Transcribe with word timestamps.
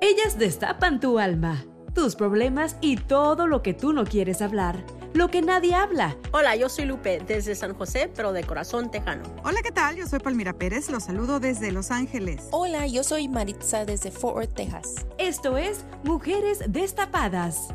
Ellas 0.00 0.38
destapan 0.38 1.00
tu 1.00 1.18
alma, 1.18 1.64
tus 1.92 2.14
problemas 2.14 2.76
y 2.80 2.96
todo 2.96 3.48
lo 3.48 3.62
que 3.62 3.74
tú 3.74 3.92
no 3.92 4.04
quieres 4.04 4.40
hablar, 4.42 4.84
lo 5.12 5.28
que 5.28 5.42
nadie 5.42 5.74
habla. 5.74 6.16
Hola, 6.30 6.54
yo 6.54 6.68
soy 6.68 6.84
Lupe 6.84 7.20
desde 7.26 7.56
San 7.56 7.74
José, 7.74 8.08
pero 8.14 8.32
de 8.32 8.44
corazón 8.44 8.92
tejano. 8.92 9.24
Hola, 9.44 9.60
¿qué 9.60 9.72
tal? 9.72 9.96
Yo 9.96 10.06
soy 10.06 10.20
Palmira 10.20 10.52
Pérez, 10.52 10.88
los 10.88 11.02
saludo 11.02 11.40
desde 11.40 11.72
Los 11.72 11.90
Ángeles. 11.90 12.46
Hola, 12.52 12.86
yo 12.86 13.02
soy 13.02 13.26
Maritza 13.26 13.84
desde 13.84 14.12
Fort 14.12 14.36
Worth, 14.36 14.54
Texas. 14.54 14.94
Esto 15.18 15.58
es 15.58 15.84
Mujeres 16.04 16.62
Destapadas. 16.68 17.74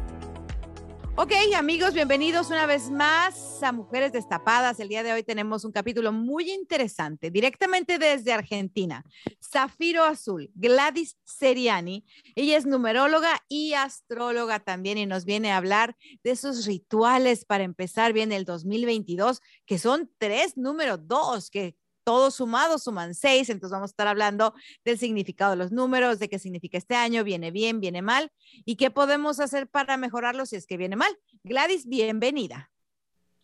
Ok, 1.16 1.32
amigos, 1.56 1.94
bienvenidos 1.94 2.48
una 2.50 2.66
vez 2.66 2.90
más 2.90 3.62
a 3.62 3.72
Mujeres 3.72 4.12
Destapadas. 4.12 4.80
El 4.80 4.90
día 4.90 5.04
de 5.04 5.14
hoy 5.14 5.22
tenemos 5.22 5.64
un 5.64 5.72
capítulo 5.72 6.12
muy 6.12 6.52
interesante, 6.52 7.30
directamente 7.30 8.00
desde 8.00 8.34
Argentina. 8.34 9.06
Zafiro 9.40 10.06
Azul, 10.06 10.50
Gladys 10.56 11.16
Seriani. 11.24 12.04
Ella 12.34 12.58
es 12.58 12.66
numeróloga 12.66 13.44
y 13.48 13.74
astróloga 13.74 14.60
también 14.60 14.98
y 14.98 15.06
nos 15.06 15.24
viene 15.24 15.52
a 15.52 15.58
hablar 15.58 15.96
de 16.24 16.32
esos 16.32 16.66
rituales 16.66 17.46
para 17.46 17.64
empezar 17.64 18.12
bien 18.12 18.32
el 18.32 18.44
2022, 18.44 19.40
que 19.68 19.78
son 19.78 20.10
tres 20.18 20.58
número 20.58 20.98
dos, 20.98 21.52
que 21.52 21.76
todos 22.04 22.36
sumados 22.36 22.84
suman 22.84 23.16
seis, 23.16 23.50
entonces 23.50 23.72
vamos 23.72 23.90
a 23.90 23.94
estar 23.94 24.08
hablando 24.08 24.54
del 24.84 24.98
significado 24.98 25.52
de 25.52 25.58
los 25.58 25.72
números, 25.72 26.20
de 26.20 26.30
qué 26.30 26.40
significa 26.40 26.78
este 26.78 26.96
año, 26.96 27.24
viene 27.24 27.52
bien, 27.52 27.80
viene 27.80 28.02
mal, 28.02 28.32
y 28.66 28.76
qué 28.76 28.92
podemos 28.92 29.40
hacer 29.40 29.68
para 29.68 29.98
mejorarlo 29.98 30.46
si 30.46 30.56
es 30.56 30.68
que 30.68 30.78
viene 30.78 30.96
mal. 30.96 31.18
Gladys, 31.44 31.88
bienvenida. 31.88 32.72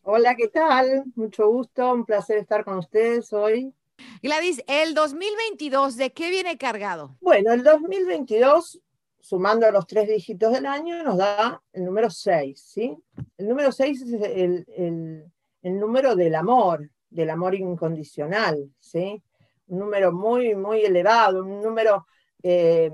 Hola, 0.01 0.35
¿qué 0.35 0.47
tal? 0.47 1.03
Mucho 1.15 1.47
gusto, 1.49 1.93
un 1.93 2.05
placer 2.05 2.37
estar 2.37 2.63
con 2.63 2.77
ustedes 2.77 3.31
hoy. 3.33 3.73
Gladys, 4.21 4.63
el 4.67 4.93
2022, 4.93 5.97
¿de 5.97 6.13
qué 6.13 6.29
viene 6.29 6.57
cargado? 6.57 7.17
Bueno, 7.21 7.51
el 7.51 7.63
2022, 7.63 8.79
sumando 9.19 9.69
los 9.71 9.85
tres 9.85 10.07
dígitos 10.07 10.53
del 10.53 10.65
año, 10.65 11.03
nos 11.03 11.17
da 11.17 11.61
el 11.73 11.85
número 11.85 12.09
6, 12.09 12.59
¿sí? 12.59 12.97
El 13.37 13.49
número 13.49 13.71
6 13.71 14.01
es 14.01 14.13
el, 14.13 14.65
el, 14.75 15.31
el 15.61 15.79
número 15.79 16.15
del 16.15 16.35
amor, 16.35 16.89
del 17.09 17.29
amor 17.29 17.55
incondicional, 17.55 18.71
¿sí? 18.79 19.21
Un 19.67 19.79
número 19.79 20.11
muy, 20.11 20.55
muy 20.55 20.81
elevado, 20.81 21.43
un 21.43 21.61
número 21.61 22.05
eh, 22.43 22.91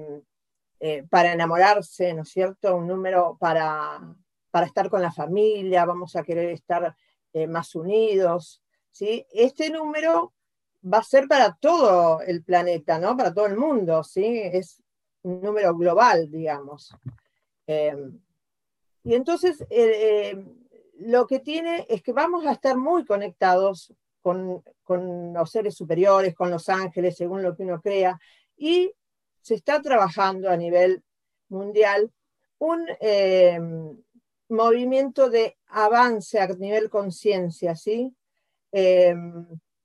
eh, 0.79 1.03
para 1.09 1.33
enamorarse, 1.33 2.13
¿no 2.13 2.23
es 2.23 2.29
cierto? 2.29 2.75
Un 2.75 2.87
número 2.87 3.37
para, 3.39 4.15
para 4.51 4.65
estar 4.65 4.89
con 4.89 5.01
la 5.01 5.11
familia, 5.11 5.85
vamos 5.85 6.15
a 6.15 6.23
querer 6.23 6.49
estar 6.51 6.95
eh, 7.33 7.47
más 7.47 7.75
unidos, 7.75 8.61
¿sí? 8.91 9.25
Este 9.31 9.69
número 9.69 10.33
va 10.81 10.99
a 10.99 11.03
ser 11.03 11.27
para 11.27 11.53
todo 11.55 12.21
el 12.21 12.43
planeta, 12.43 12.99
¿no? 12.99 13.17
Para 13.17 13.33
todo 13.33 13.47
el 13.47 13.57
mundo, 13.57 14.03
¿sí? 14.03 14.41
Es 14.43 14.81
un 15.23 15.41
número 15.41 15.75
global, 15.75 16.29
digamos. 16.29 16.95
y 19.03 19.13
entonces, 19.15 19.65
lo 20.99 21.25
que 21.25 21.39
tiene 21.39 21.85
es 21.89 22.03
que 22.03 22.13
vamos 22.13 22.45
a 22.45 22.51
estar 22.51 22.77
muy 22.77 23.05
conectados 23.05 23.93
con, 24.25 25.33
los 25.33 25.51
seres 25.51 25.75
superiores, 25.75 26.33
con 26.33 26.49
los 26.49 26.67
ángeles, 26.67 27.15
según 27.15 27.43
lo 27.43 27.55
que 27.55 27.61
uno 27.61 27.79
crea, 27.79 28.19
y 28.57 28.91
se 29.39 29.53
está 29.53 29.79
trabajando 29.83 30.49
a 30.49 30.57
nivel 30.57 31.03
mundial 31.49 32.11
un 32.57 32.87
eh, 32.99 33.59
movimiento 34.49 35.29
de 35.29 35.57
avance 35.67 36.39
a 36.39 36.47
nivel 36.47 36.89
conciencia, 36.89 37.75
¿sí? 37.75 38.15
Eh, 38.71 39.13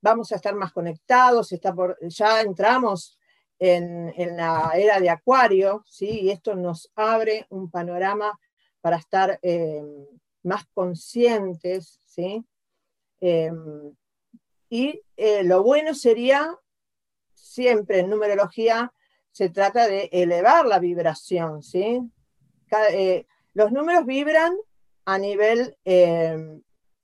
vamos 0.01 0.31
a 0.31 0.37
estar 0.37 0.55
más 0.55 0.71
conectados, 0.71 1.53
ya 2.01 2.41
entramos 2.41 3.19
en, 3.59 4.11
la 4.35 4.71
era 4.75 4.99
de 4.99 5.11
Acuario, 5.11 5.83
¿sí? 5.85 6.21
Y 6.21 6.31
esto 6.31 6.55
nos 6.55 6.91
abre 6.95 7.45
un 7.49 7.69
panorama 7.69 8.39
para 8.81 8.97
estar 8.97 9.37
eh, 9.43 9.83
más 10.41 10.65
conscientes, 10.73 11.99
¿sí? 12.07 12.43
Y 14.71 15.03
eh, 15.17 15.43
lo 15.43 15.63
bueno 15.63 15.93
sería, 15.93 16.57
siempre 17.33 17.99
en 17.99 18.09
numerología, 18.09 18.93
se 19.29 19.49
trata 19.49 19.85
de 19.85 20.07
elevar 20.13 20.65
la 20.65 20.79
vibración, 20.79 21.61
¿sí? 21.61 21.99
Eh, 22.93 23.25
los 23.53 23.73
números 23.73 24.05
vibran 24.05 24.55
a 25.03 25.17
nivel 25.17 25.77
eh, 25.83 26.61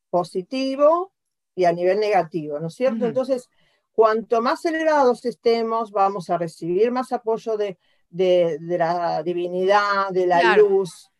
positivo 0.09 1.11
y 1.55 1.66
a 1.66 1.73
nivel 1.73 2.00
negativo, 2.00 2.57
¿no 2.57 2.67
es 2.67 2.75
cierto? 2.75 3.05
Entonces, 3.05 3.50
cuanto 3.91 4.41
más 4.41 4.63
elevados 4.63 5.25
estemos, 5.25 5.91
vamos 5.91 6.29
a 6.29 6.38
recibir 6.38 6.89
más 6.89 7.11
apoyo 7.11 7.57
de, 7.57 7.78
la 8.09 9.23
divinidad, 9.23 10.11
de 10.11 10.25
la 10.25 10.55
luz, 10.55 11.11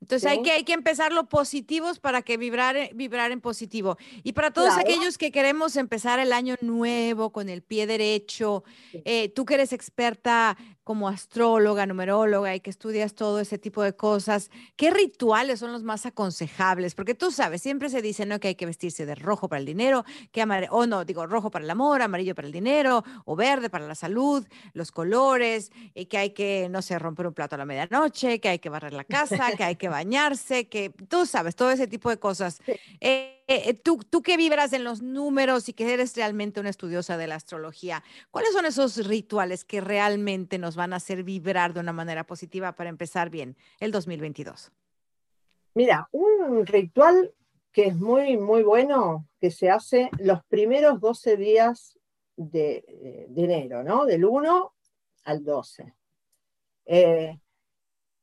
entonces 0.00 0.30
hay, 0.30 0.42
que, 0.42 0.52
hay 0.52 0.64
que 0.64 0.74
empezar 0.74 1.12
lo 1.12 1.28
positivos 1.28 1.98
para 1.98 2.22
que 2.22 2.36
vibrar, 2.36 2.90
vibrar 2.94 3.32
en 3.32 3.40
positivo. 3.40 3.96
Y 4.22 4.34
para 4.34 4.52
todos 4.52 4.76
aquellos 4.76 5.16
que 5.16 5.32
queremos 5.32 5.76
empezar 5.76 6.18
el 6.18 6.32
año 6.32 6.56
nuevo 6.60 7.32
con 7.32 7.48
el 7.48 7.62
pie 7.62 7.86
derecho, 7.86 8.62
eh, 8.92 9.30
tú 9.30 9.44
que 9.46 9.54
eres 9.54 9.72
experta 9.72 10.56
como 10.86 11.08
astróloga, 11.08 11.84
numeróloga 11.84 12.54
y 12.54 12.60
que 12.60 12.70
estudias 12.70 13.14
todo 13.16 13.40
ese 13.40 13.58
tipo 13.58 13.82
de 13.82 13.96
cosas, 13.96 14.52
¿qué 14.76 14.92
rituales 14.92 15.58
son 15.58 15.72
los 15.72 15.82
más 15.82 16.06
aconsejables? 16.06 16.94
Porque 16.94 17.12
tú 17.12 17.32
sabes, 17.32 17.60
siempre 17.60 17.88
se 17.88 18.00
dice 18.00 18.24
¿no? 18.24 18.38
que 18.38 18.46
hay 18.46 18.54
que 18.54 18.66
vestirse 18.66 19.04
de 19.04 19.16
rojo 19.16 19.48
para 19.48 19.58
el 19.58 19.66
dinero, 19.66 20.04
que 20.30 20.44
o 20.70 20.86
no, 20.86 21.04
digo 21.04 21.26
rojo 21.26 21.50
para 21.50 21.64
el 21.64 21.70
amor, 21.72 22.02
amarillo 22.02 22.36
para 22.36 22.46
el 22.46 22.52
dinero, 22.52 23.02
o 23.24 23.34
verde 23.34 23.68
para 23.68 23.84
la 23.88 23.96
salud, 23.96 24.46
los 24.74 24.92
colores, 24.92 25.72
y 25.92 26.06
que 26.06 26.18
hay 26.18 26.30
que, 26.30 26.68
no 26.70 26.80
sé, 26.82 26.96
romper 27.00 27.26
un 27.26 27.34
plato 27.34 27.56
a 27.56 27.58
la 27.58 27.64
medianoche, 27.64 28.38
que 28.38 28.50
hay 28.50 28.60
que 28.60 28.68
barrer 28.68 28.92
la 28.92 29.02
casa, 29.02 29.56
que 29.56 29.64
hay 29.64 29.74
que 29.74 29.88
bañarse, 29.88 30.68
que 30.68 30.90
tú 30.90 31.26
sabes, 31.26 31.56
todo 31.56 31.72
ese 31.72 31.88
tipo 31.88 32.10
de 32.10 32.18
cosas. 32.18 32.60
Eh, 33.00 33.42
eh, 33.48 33.74
tú, 33.74 33.98
tú 34.08 34.22
que 34.22 34.36
vibras 34.36 34.72
en 34.72 34.84
los 34.84 35.02
números 35.02 35.68
y 35.68 35.72
que 35.72 35.92
eres 35.92 36.16
realmente 36.16 36.60
una 36.60 36.70
estudiosa 36.70 37.16
de 37.16 37.26
la 37.26 37.34
astrología, 37.34 38.02
¿cuáles 38.30 38.52
son 38.52 38.66
esos 38.66 39.04
rituales 39.06 39.64
que 39.64 39.80
realmente 39.80 40.58
nos 40.58 40.75
van 40.76 40.92
a 40.92 40.96
hacer 40.96 41.24
vibrar 41.24 41.74
de 41.74 41.80
una 41.80 41.92
manera 41.92 42.24
positiva 42.24 42.72
para 42.72 42.90
empezar 42.90 43.30
bien 43.30 43.56
el 43.80 43.90
2022? 43.90 44.70
Mira, 45.74 46.08
un 46.12 46.64
ritual 46.64 47.34
que 47.72 47.88
es 47.88 47.96
muy, 47.96 48.38
muy 48.38 48.62
bueno, 48.62 49.28
que 49.38 49.50
se 49.50 49.68
hace 49.68 50.08
los 50.18 50.42
primeros 50.44 51.00
12 51.00 51.36
días 51.36 51.98
de, 52.36 53.28
enero, 53.36 53.82
¿no? 53.82 54.06
Del 54.06 54.24
1 54.24 54.72
al 55.24 55.44
12. 55.44 55.94
Eh, 56.86 57.38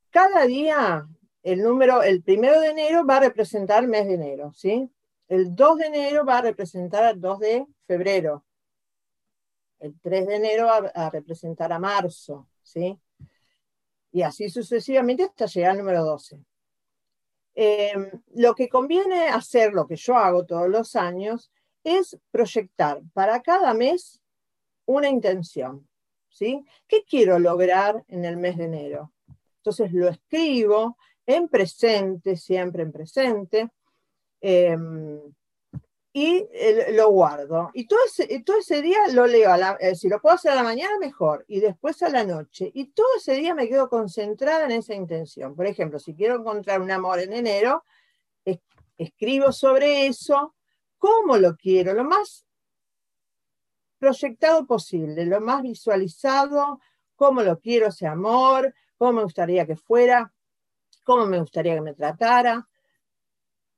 cada 0.09 0.45
día, 0.45 1.07
el 1.43 1.61
número, 1.61 2.01
el 2.01 2.23
primero 2.23 2.59
de 2.61 2.69
enero 2.69 3.05
va 3.05 3.17
a 3.17 3.21
representar 3.21 3.83
el 3.83 3.89
mes 3.89 4.07
de 4.07 4.15
enero, 4.15 4.53
¿sí? 4.53 4.89
El 5.27 5.55
2 5.55 5.77
de 5.77 5.85
enero 5.85 6.25
va 6.25 6.39
a 6.39 6.41
representar 6.41 7.03
al 7.03 7.21
2 7.21 7.39
de 7.39 7.67
febrero. 7.85 8.43
El 9.83 9.99
3 9.99 10.27
de 10.27 10.35
enero 10.35 10.67
va 10.67 10.77
a 10.95 11.09
representar 11.09 11.73
a 11.73 11.77
marzo, 11.77 12.47
¿sí? 12.61 12.97
Y 14.13 14.21
así 14.21 14.47
sucesivamente 14.47 15.23
hasta 15.23 15.45
llegar 15.45 15.71
al 15.71 15.79
número 15.79 16.05
12. 16.05 16.39
Em, 17.53 18.09
lo 18.35 18.55
que 18.55 18.69
conviene 18.69 19.27
hacer, 19.27 19.73
lo 19.73 19.85
que 19.85 19.97
yo 19.97 20.15
hago 20.15 20.45
todos 20.45 20.69
los 20.69 20.95
años, 20.95 21.51
es 21.83 22.17
proyectar 22.31 23.01
para 23.13 23.41
cada 23.41 23.73
mes 23.73 24.21
una 24.85 25.09
intención. 25.09 25.85
¿sí? 26.29 26.63
¿Qué 26.87 27.03
quiero 27.03 27.37
lograr 27.37 28.05
en 28.07 28.23
el 28.23 28.37
mes 28.37 28.57
de 28.57 28.63
enero? 28.63 29.11
Entonces 29.57 29.91
lo 29.91 30.07
escribo 30.07 30.97
en 31.25 31.49
presente, 31.49 32.37
siempre 32.37 32.83
en 32.83 32.93
presente, 32.93 33.69
em, 34.39 35.19
y 36.13 36.47
lo 36.91 37.09
guardo. 37.09 37.71
Y 37.73 37.87
todo 37.87 37.99
ese, 38.05 38.39
todo 38.45 38.59
ese 38.59 38.83
día 38.83 38.99
lo 39.11 39.25
leo, 39.25 39.49
eh, 39.79 39.95
si 39.95 40.07
lo 40.07 40.21
puedo 40.21 40.35
hacer 40.35 40.51
a 40.51 40.55
la 40.55 40.63
mañana, 40.63 40.99
mejor, 40.99 41.43
y 41.47 41.59
después 41.59 42.03
a 42.03 42.09
la 42.09 42.23
noche. 42.23 42.71
Y 42.73 42.91
todo 42.91 43.07
ese 43.17 43.33
día 43.33 43.55
me 43.55 43.67
quedo 43.67 43.89
concentrada 43.89 44.65
en 44.65 44.71
esa 44.71 44.93
intención. 44.93 45.55
Por 45.55 45.65
ejemplo, 45.65 45.97
si 45.97 46.13
quiero 46.13 46.35
encontrar 46.35 46.81
un 46.81 46.91
amor 46.91 47.19
en 47.19 47.33
enero, 47.33 47.83
escribo 48.95 49.51
sobre 49.51 50.05
eso, 50.05 50.55
cómo 50.99 51.37
lo 51.37 51.55
quiero, 51.55 51.93
lo 51.93 52.03
más 52.03 52.45
proyectado 53.97 54.65
posible, 54.67 55.25
lo 55.25 55.41
más 55.41 55.63
visualizado, 55.63 56.79
cómo 57.15 57.41
lo 57.41 57.59
quiero 57.59 57.87
ese 57.87 58.05
amor, 58.05 58.73
cómo 58.97 59.13
me 59.13 59.23
gustaría 59.23 59.65
que 59.65 59.75
fuera, 59.75 60.31
cómo 61.03 61.25
me 61.25 61.39
gustaría 61.39 61.75
que 61.75 61.81
me 61.81 61.93
tratara, 61.93 62.67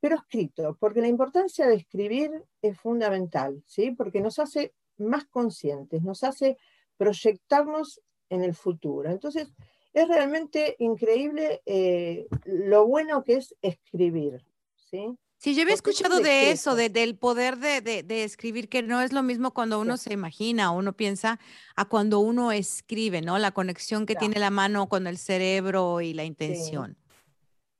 pero 0.05 0.17
escrito, 0.17 0.77
porque 0.79 1.01
la 1.01 1.07
importancia 1.07 1.65
de 1.65 1.77
escribir 1.77 2.29
es 2.61 2.77
fundamental, 2.77 3.63
¿sí? 3.65 3.89
Porque 3.89 4.21
nos 4.21 4.37
hace 4.37 4.71
más 4.99 5.25
conscientes, 5.25 6.03
nos 6.03 6.23
hace 6.23 6.59
proyectarnos 6.95 8.01
en 8.29 8.43
el 8.43 8.53
futuro. 8.53 9.09
Entonces, 9.09 9.51
es 9.93 10.07
realmente 10.07 10.75
increíble 10.77 11.63
eh, 11.65 12.27
lo 12.45 12.85
bueno 12.85 13.23
que 13.23 13.37
es 13.37 13.55
escribir, 13.63 14.45
¿sí? 14.75 15.17
Sí, 15.37 15.55
yo 15.55 15.63
había 15.63 15.73
escuchado 15.73 16.19
de 16.19 16.51
eso, 16.51 16.75
del 16.75 17.17
poder 17.17 17.57
de, 17.57 18.23
escribir, 18.23 18.69
que 18.69 18.83
no 18.83 19.01
es 19.01 19.11
lo 19.11 19.23
mismo 19.23 19.55
cuando 19.55 19.79
uno 19.79 19.97
se 19.97 20.13
imagina, 20.13 20.69
uno 20.69 20.93
piensa, 20.93 21.39
a 21.75 21.85
cuando 21.85 22.19
uno 22.19 22.51
escribe, 22.51 23.23
¿no? 23.23 23.39
La 23.39 23.53
conexión 23.53 24.05
que 24.05 24.13
tiene 24.13 24.39
la 24.39 24.51
mano 24.51 24.87
con 24.87 25.07
el 25.07 25.17
cerebro 25.17 26.01
y 26.01 26.13
la 26.13 26.25
intención. 26.25 26.95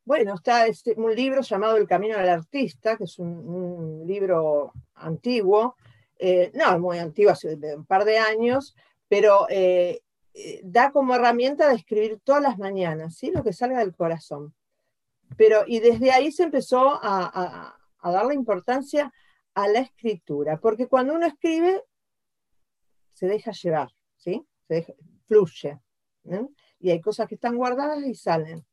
Bueno, 0.05 0.35
está 0.35 0.67
este, 0.67 0.93
un 0.95 1.15
libro 1.15 1.41
llamado 1.41 1.77
El 1.77 1.87
Camino 1.87 2.15
del 2.15 2.29
Artista, 2.29 2.95
que 2.95 3.05
es 3.05 3.17
un, 3.17 4.03
libro 4.05 4.71
antiguo, 4.93 5.75
eh, 6.19 6.51
no, 6.53 6.77
muy 6.79 6.99
antiguo, 6.99 7.31
hace 7.31 7.55
un 7.55 7.85
par 7.87 8.05
de 8.05 8.19
años, 8.19 8.75
pero 9.07 9.47
eh, 9.49 10.03
eh, 10.35 10.61
da 10.63 10.91
como 10.91 11.15
herramienta 11.15 11.67
de 11.67 11.75
escribir 11.75 12.19
todas 12.23 12.43
las 12.43 12.59
mañanas, 12.59 13.15
¿sí? 13.15 13.31
Lo 13.31 13.43
que 13.43 13.51
salga 13.51 13.79
del 13.79 13.95
corazón. 13.95 14.53
Pero, 15.37 15.63
y 15.65 15.79
desde 15.79 16.11
ahí 16.11 16.31
se 16.31 16.43
empezó 16.43 16.99
a, 17.01 17.73
a, 17.99 18.11
darle 18.11 18.35
importancia 18.35 19.11
a 19.55 19.67
la 19.67 19.79
escritura, 19.79 20.57
porque 20.57 20.87
cuando 20.87 21.15
uno 21.15 21.25
escribe, 21.25 21.81
se 23.13 23.25
deja 23.25 23.51
llevar, 23.51 23.89
¿sí? 24.17 24.45
Se 24.67 24.95
fluye. 25.27 25.79
Y 26.79 26.91
hay 26.91 27.01
cosas 27.01 27.27
que 27.27 27.35
están 27.35 27.55
guardadas 27.55 28.05
y 28.05 28.13
salen. 28.13 28.63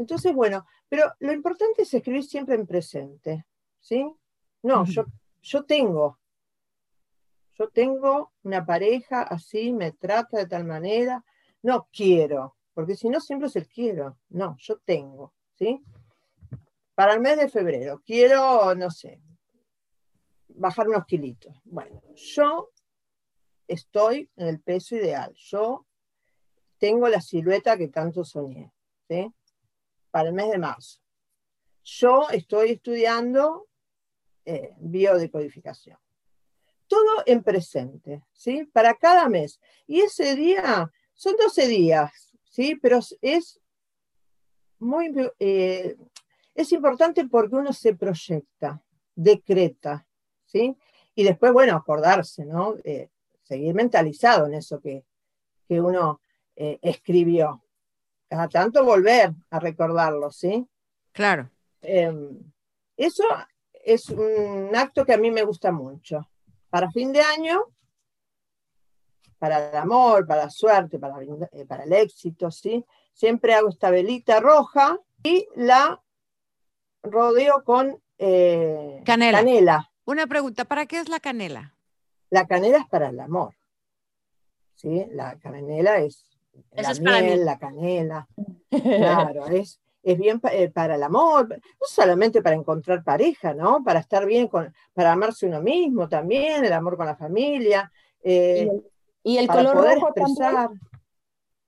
Entonces, 0.00 0.32
bueno, 0.32 0.64
pero 0.88 1.12
lo 1.18 1.30
importante 1.30 1.82
es 1.82 1.92
escribir 1.92 2.24
siempre 2.24 2.54
en 2.54 2.66
presente, 2.66 3.44
¿sí? 3.78 4.10
No, 4.62 4.86
yo, 4.86 5.04
yo 5.42 5.64
tengo, 5.66 6.18
yo 7.52 7.68
tengo 7.68 8.32
una 8.42 8.64
pareja 8.64 9.20
así, 9.20 9.74
me 9.74 9.92
trata 9.92 10.38
de 10.38 10.46
tal 10.46 10.64
manera, 10.64 11.22
no 11.60 11.86
quiero, 11.92 12.56
porque 12.72 12.96
si 12.96 13.10
no 13.10 13.20
siempre 13.20 13.48
es 13.48 13.56
el 13.56 13.68
quiero, 13.68 14.16
no, 14.30 14.56
yo 14.58 14.78
tengo. 14.78 15.34
Para 16.94 17.12
el 17.12 17.20
mes 17.20 17.36
de 17.36 17.50
febrero, 17.50 18.00
quiero, 18.02 18.74
no 18.74 18.90
sé, 18.90 19.20
bajar 20.48 20.88
unos 20.88 21.04
kilitos. 21.04 21.54
Bueno, 21.64 22.00
yo 22.14 22.70
estoy 23.68 24.30
en 24.36 24.48
el 24.48 24.60
peso 24.62 24.96
ideal, 24.96 25.34
yo 25.34 25.86
tengo 26.78 27.06
la 27.06 27.20
silueta 27.20 27.76
que 27.76 27.88
tanto 27.88 28.24
soñé, 28.24 28.72
Para 30.10 30.28
el 30.28 30.34
mes 30.34 30.50
de 30.50 30.58
marzo. 30.58 31.00
Yo 31.84 32.28
estoy 32.30 32.72
estudiando 32.72 33.68
eh, 34.44 34.74
biodecodificación. 34.78 35.98
Todo 36.86 37.22
en 37.26 37.42
presente, 37.42 38.24
¿sí? 38.32 38.64
Para 38.64 38.94
cada 38.94 39.28
mes. 39.28 39.60
Y 39.86 40.00
ese 40.00 40.34
día, 40.34 40.90
son 41.14 41.36
12 41.36 41.68
días, 41.68 42.36
¿sí? 42.44 42.76
Pero 42.76 42.98
es 43.20 43.60
muy, 44.80 45.14
eh, 45.38 45.96
es 46.54 46.72
importante 46.72 47.26
porque 47.26 47.54
uno 47.56 47.72
se 47.72 47.94
proyecta, 47.94 48.82
decreta, 49.14 50.06
¿sí? 50.46 50.76
Y 51.14 51.24
después, 51.24 51.52
bueno, 51.52 51.76
acordarse, 51.76 52.44
¿no? 52.44 52.76
Eh, 52.84 53.10
seguir 53.42 53.74
mentalizado 53.74 54.46
en 54.46 54.54
eso 54.54 54.80
que, 54.80 55.04
que 55.68 55.80
uno 55.80 56.20
eh, 56.56 56.78
escribió. 56.82 57.62
Cada 58.30 58.48
tanto 58.48 58.84
volver 58.84 59.32
a 59.50 59.58
recordarlo, 59.58 60.30
¿sí? 60.30 60.64
Claro. 61.10 61.50
Em, 61.82 62.38
eso 62.96 63.24
es 63.72 64.08
un 64.08 64.70
acto 64.76 65.04
que 65.04 65.14
a 65.14 65.18
mí 65.18 65.32
me 65.32 65.42
gusta 65.42 65.72
mucho. 65.72 66.30
Para 66.68 66.92
fin 66.92 67.12
de 67.12 67.22
año, 67.22 67.64
para 69.40 69.70
el 69.70 69.76
amor, 69.76 70.28
para 70.28 70.44
la 70.44 70.50
suerte, 70.50 71.00
para, 71.00 71.16
para 71.66 71.82
el 71.82 71.92
éxito, 71.92 72.52
¿sí? 72.52 72.86
siempre 73.12 73.52
hago 73.54 73.70
esta 73.70 73.90
velita 73.90 74.38
roja 74.38 74.96
y 75.24 75.48
la 75.56 76.00
rodeo 77.02 77.64
con 77.64 78.00
eh, 78.18 79.02
canela. 79.04 79.90
Una 80.04 80.28
pregunta, 80.28 80.64
¿para 80.64 80.86
qué 80.86 81.00
es 81.00 81.08
la 81.08 81.18
canela? 81.18 81.74
La 82.30 82.46
canela 82.46 82.78
es 82.78 82.86
para 82.86 83.08
el 83.08 83.18
amor. 83.18 83.56
¿sí? 84.76 85.04
La 85.10 85.36
canela 85.38 85.98
es 85.98 86.24
la 86.72 87.20
miel, 87.20 87.44
la 87.44 87.58
canela. 87.58 88.28
Claro, 88.70 89.46
es, 89.46 89.80
es 90.02 90.18
bien 90.18 90.40
eh, 90.52 90.70
para 90.70 90.94
el 90.94 91.02
amor, 91.02 91.48
no 91.48 91.86
solamente 91.86 92.40
para 92.40 92.56
encontrar 92.56 93.02
pareja, 93.02 93.52
¿no? 93.52 93.82
Para 93.84 94.00
estar 94.00 94.24
bien, 94.24 94.48
con, 94.48 94.72
para 94.92 95.12
amarse 95.12 95.46
uno 95.46 95.60
mismo 95.60 96.08
también, 96.08 96.64
el 96.64 96.72
amor 96.72 96.96
con 96.96 97.06
la 97.06 97.16
familia. 97.16 97.90
Eh, 98.22 98.70
y 99.22 99.38
el, 99.38 99.48
color 99.48 99.76
rojo 99.76 100.08
expresar. 100.08 100.70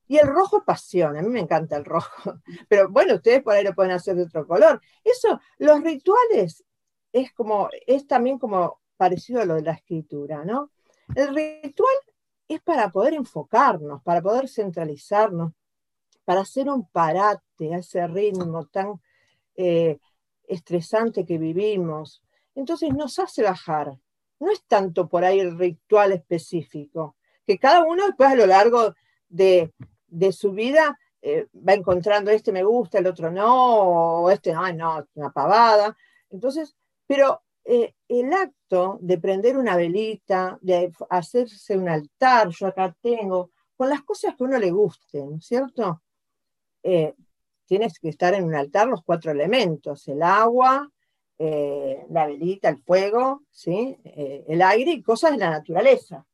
Y 0.08 0.18
el 0.18 0.28
rojo 0.28 0.58
es 0.58 0.64
pasión, 0.64 1.16
a 1.16 1.22
mí 1.22 1.28
me 1.28 1.40
encanta 1.40 1.76
el 1.76 1.84
rojo, 1.84 2.34
pero 2.68 2.88
bueno, 2.88 3.14
ustedes 3.14 3.42
por 3.42 3.54
ahí 3.54 3.64
lo 3.64 3.74
pueden 3.74 3.92
hacer 3.92 4.14
de 4.14 4.24
otro 4.24 4.46
color. 4.46 4.80
Eso, 5.02 5.40
los 5.58 5.82
rituales 5.82 6.64
es 7.12 7.32
como, 7.32 7.68
es 7.86 8.06
también 8.06 8.38
como 8.38 8.80
parecido 8.96 9.40
a 9.40 9.44
lo 9.44 9.54
de 9.54 9.62
la 9.62 9.72
escritura, 9.72 10.44
¿no? 10.44 10.70
El 11.14 11.34
ritual 11.34 11.94
es 12.48 12.60
para 12.60 12.90
poder 12.90 13.14
enfocarnos, 13.14 14.02
para 14.02 14.20
poder 14.20 14.48
centralizarnos, 14.48 15.52
para 16.24 16.42
hacer 16.42 16.68
un 16.68 16.86
parate 16.88 17.74
a 17.74 17.78
ese 17.78 18.06
ritmo 18.06 18.66
tan 18.66 19.00
eh, 19.56 19.98
estresante 20.46 21.24
que 21.24 21.38
vivimos. 21.38 22.22
Entonces 22.54 22.92
nos 22.94 23.18
hace 23.18 23.42
bajar. 23.42 23.98
No 24.38 24.50
es 24.50 24.62
tanto 24.64 25.08
por 25.08 25.24
ahí 25.24 25.40
el 25.40 25.58
ritual 25.58 26.12
específico, 26.12 27.16
que 27.46 27.58
cada 27.58 27.84
uno 27.84 28.06
después 28.06 28.30
a 28.30 28.34
lo 28.34 28.46
largo 28.46 28.94
de, 29.28 29.72
de 30.08 30.32
su 30.32 30.52
vida 30.52 30.98
eh, 31.22 31.46
va 31.56 31.74
encontrando 31.74 32.32
este 32.32 32.50
me 32.50 32.64
gusta, 32.64 32.98
el 32.98 33.06
otro 33.06 33.30
no, 33.30 34.24
o 34.24 34.30
este, 34.30 34.52
ay, 34.52 34.74
no, 34.74 35.06
una 35.14 35.30
pavada. 35.30 35.96
Entonces, 36.30 36.74
pero 37.06 37.42
eh, 37.64 37.94
el 38.20 38.32
acto 38.32 38.98
de 39.00 39.18
prender 39.18 39.56
una 39.56 39.76
velita, 39.76 40.58
de 40.60 40.92
hacerse 41.10 41.76
un 41.76 41.88
altar, 41.88 42.48
yo 42.50 42.66
acá 42.66 42.94
tengo, 43.00 43.50
con 43.76 43.88
las 43.88 44.02
cosas 44.02 44.34
que 44.36 44.44
uno 44.44 44.58
le 44.58 44.70
gusten, 44.70 45.40
¿cierto? 45.40 46.02
Eh, 46.82 47.14
tienes 47.66 47.98
que 47.98 48.08
estar 48.08 48.34
en 48.34 48.44
un 48.44 48.54
altar 48.54 48.88
los 48.88 49.02
cuatro 49.02 49.30
elementos, 49.30 50.06
el 50.08 50.22
agua, 50.22 50.88
la 51.38 52.26
velita, 52.26 52.68
el 52.68 52.78
fuego, 52.78 53.42
¿sí? 53.50 53.98
el 54.04 54.62
aire 54.62 54.92
y 54.92 55.02
cosas 55.02 55.32
de 55.32 55.38
la 55.38 55.50
naturaleza. 55.50 56.24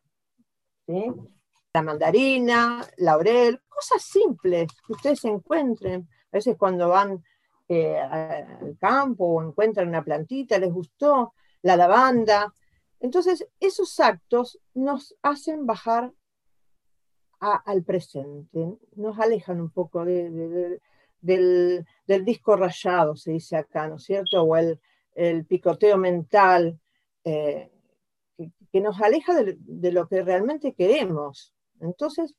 La 0.87 1.82
mandarina, 1.82 2.87
laurel, 2.99 3.61
cosas 3.68 4.02
simples 4.02 4.68
que 4.87 4.92
ustedes 4.92 5.25
encuentren. 5.25 6.08
A 6.32 6.37
veces 6.37 6.56
cuando 6.58 6.88
van 6.88 7.23
eh, 7.68 7.99
al 7.99 8.76
campo 8.80 9.25
o 9.26 9.42
encuentran 9.42 9.88
una 9.88 10.02
plantita, 10.02 10.58
les 10.58 10.73
gustó, 10.73 11.35
la 11.62 11.77
lavanda. 11.77 12.53
Entonces, 13.00 13.47
esos 13.61 13.99
actos 14.00 14.59
nos 14.75 15.17
hacen 15.23 15.67
bajar 15.67 16.12
al 17.41 17.85
presente, 17.85 18.77
nos 18.97 19.19
alejan 19.19 19.61
un 19.61 19.71
poco 19.71 20.05
del, 20.05 20.81
disco 22.25 22.57
rayado, 22.57 23.15
se 23.15 23.33
dice 23.33 23.57
acá, 23.57 23.87
¿no 23.88 23.97
es 23.97 24.05
cierto? 24.05 24.43
O 24.43 24.57
el, 24.57 25.47
picoteo 25.47 25.97
mental, 25.97 26.81
eh, 27.25 27.71
que, 28.73 28.81
nos 28.81 29.00
aleja 29.00 29.35
de, 29.35 29.93
lo 29.93 30.09
que 30.09 30.23
realmente 30.23 30.75
queremos. 30.75 31.55
Entonces, 31.81 32.35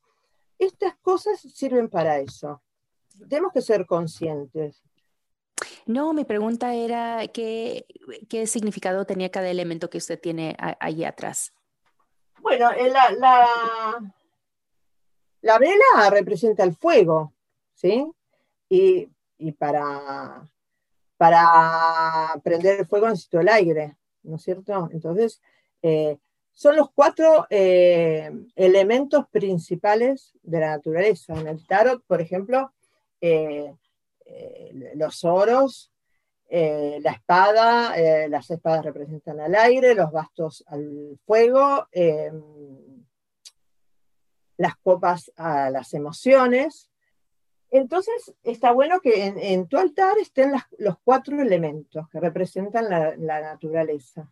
estas 0.58 0.96
cosas 0.98 1.40
sirven 1.40 1.88
para 1.88 2.18
eso. 2.18 2.62
Tenemos 3.28 3.52
que 3.52 3.62
ser 3.62 3.86
conscientes. 3.86 4.82
No, 5.86 6.12
mi 6.12 6.24
pregunta 6.24 6.74
era 6.74 7.26
qué, 7.28 7.86
qué 8.28 8.46
significado 8.46 9.04
tenía 9.04 9.30
cada 9.30 9.48
elemento 9.48 9.90
que 9.90 9.98
usted 9.98 10.18
tiene 10.20 10.56
ahí 10.58 11.04
atrás. 11.04 11.52
Bueno, 12.40 12.70
eh, 12.72 12.90
la, 12.90 13.10
la, 15.42 15.58
vela 15.58 16.10
representa 16.10 16.64
el 16.64 16.74
fuego, 16.74 17.34
¿sí? 17.74 18.06
y, 18.68 19.08
para, 19.58 20.48
para 21.16 22.40
prender 22.42 22.80
el 22.80 22.86
fuego 22.86 23.08
necesito 23.08 23.40
el 23.40 23.48
aire, 23.48 23.96
¿no 24.22 24.36
es 24.36 24.42
cierto? 24.42 24.88
Entonces, 24.92 25.40
eh, 25.82 26.18
son 26.52 26.76
los 26.76 26.90
cuatro 26.90 27.46
eh, 27.50 28.30
elementos 28.54 29.26
principales 29.28 30.32
de 30.42 30.60
la 30.60 30.76
naturaleza. 30.76 31.34
En 31.34 31.46
el 31.46 31.66
tarot, 31.66 32.02
por 32.06 32.20
ejemplo, 32.20 32.72
los 34.94 35.24
oros, 35.24 35.92
la 36.50 37.12
espada, 37.12 37.94
las 38.28 38.50
espadas 38.50 38.84
representan 38.84 39.40
al 39.40 39.54
aire, 39.54 39.94
los 39.94 40.10
bastos 40.10 40.64
al 40.66 41.18
fuego, 41.24 41.86
las 44.56 44.76
copas 44.76 45.32
a 45.36 45.70
las 45.70 45.94
emociones. 45.94 46.90
Entonces, 47.70 48.34
está 48.42 48.72
bueno 48.72 49.00
que 49.00 49.26
en, 49.26 49.68
tu 49.68 49.78
altar 49.78 50.18
estén 50.18 50.52
los 50.78 50.96
cuatro 51.04 51.40
elementos 51.40 52.08
que 52.10 52.20
representan 52.20 52.90
la, 52.90 53.40
naturaleza. 53.40 54.30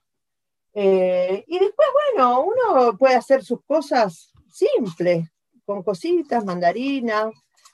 Eh, 0.74 1.44
y 1.46 1.58
después, 1.58 1.88
bueno, 2.14 2.42
uno 2.42 2.98
puede 2.98 3.14
hacer 3.14 3.44
sus 3.44 3.62
cosas 3.64 4.32
simples, 4.52 5.28
con 5.64 5.82
cositas, 5.82 6.44
mandarinas. 6.44 7.32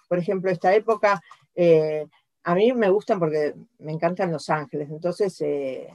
Por 0.09 0.19
ejemplo, 0.19 0.50
esta 0.50 0.75
época, 0.75 1.21
eh, 1.54 2.06
a 2.42 2.54
mí 2.54 2.73
me 2.73 2.90
gustan 2.90 3.18
porque 3.18 3.54
me 3.78 3.92
encantan 3.92 4.32
los 4.32 4.50
ángeles. 4.50 4.90
Entonces, 4.90 5.40
eh, 5.40 5.88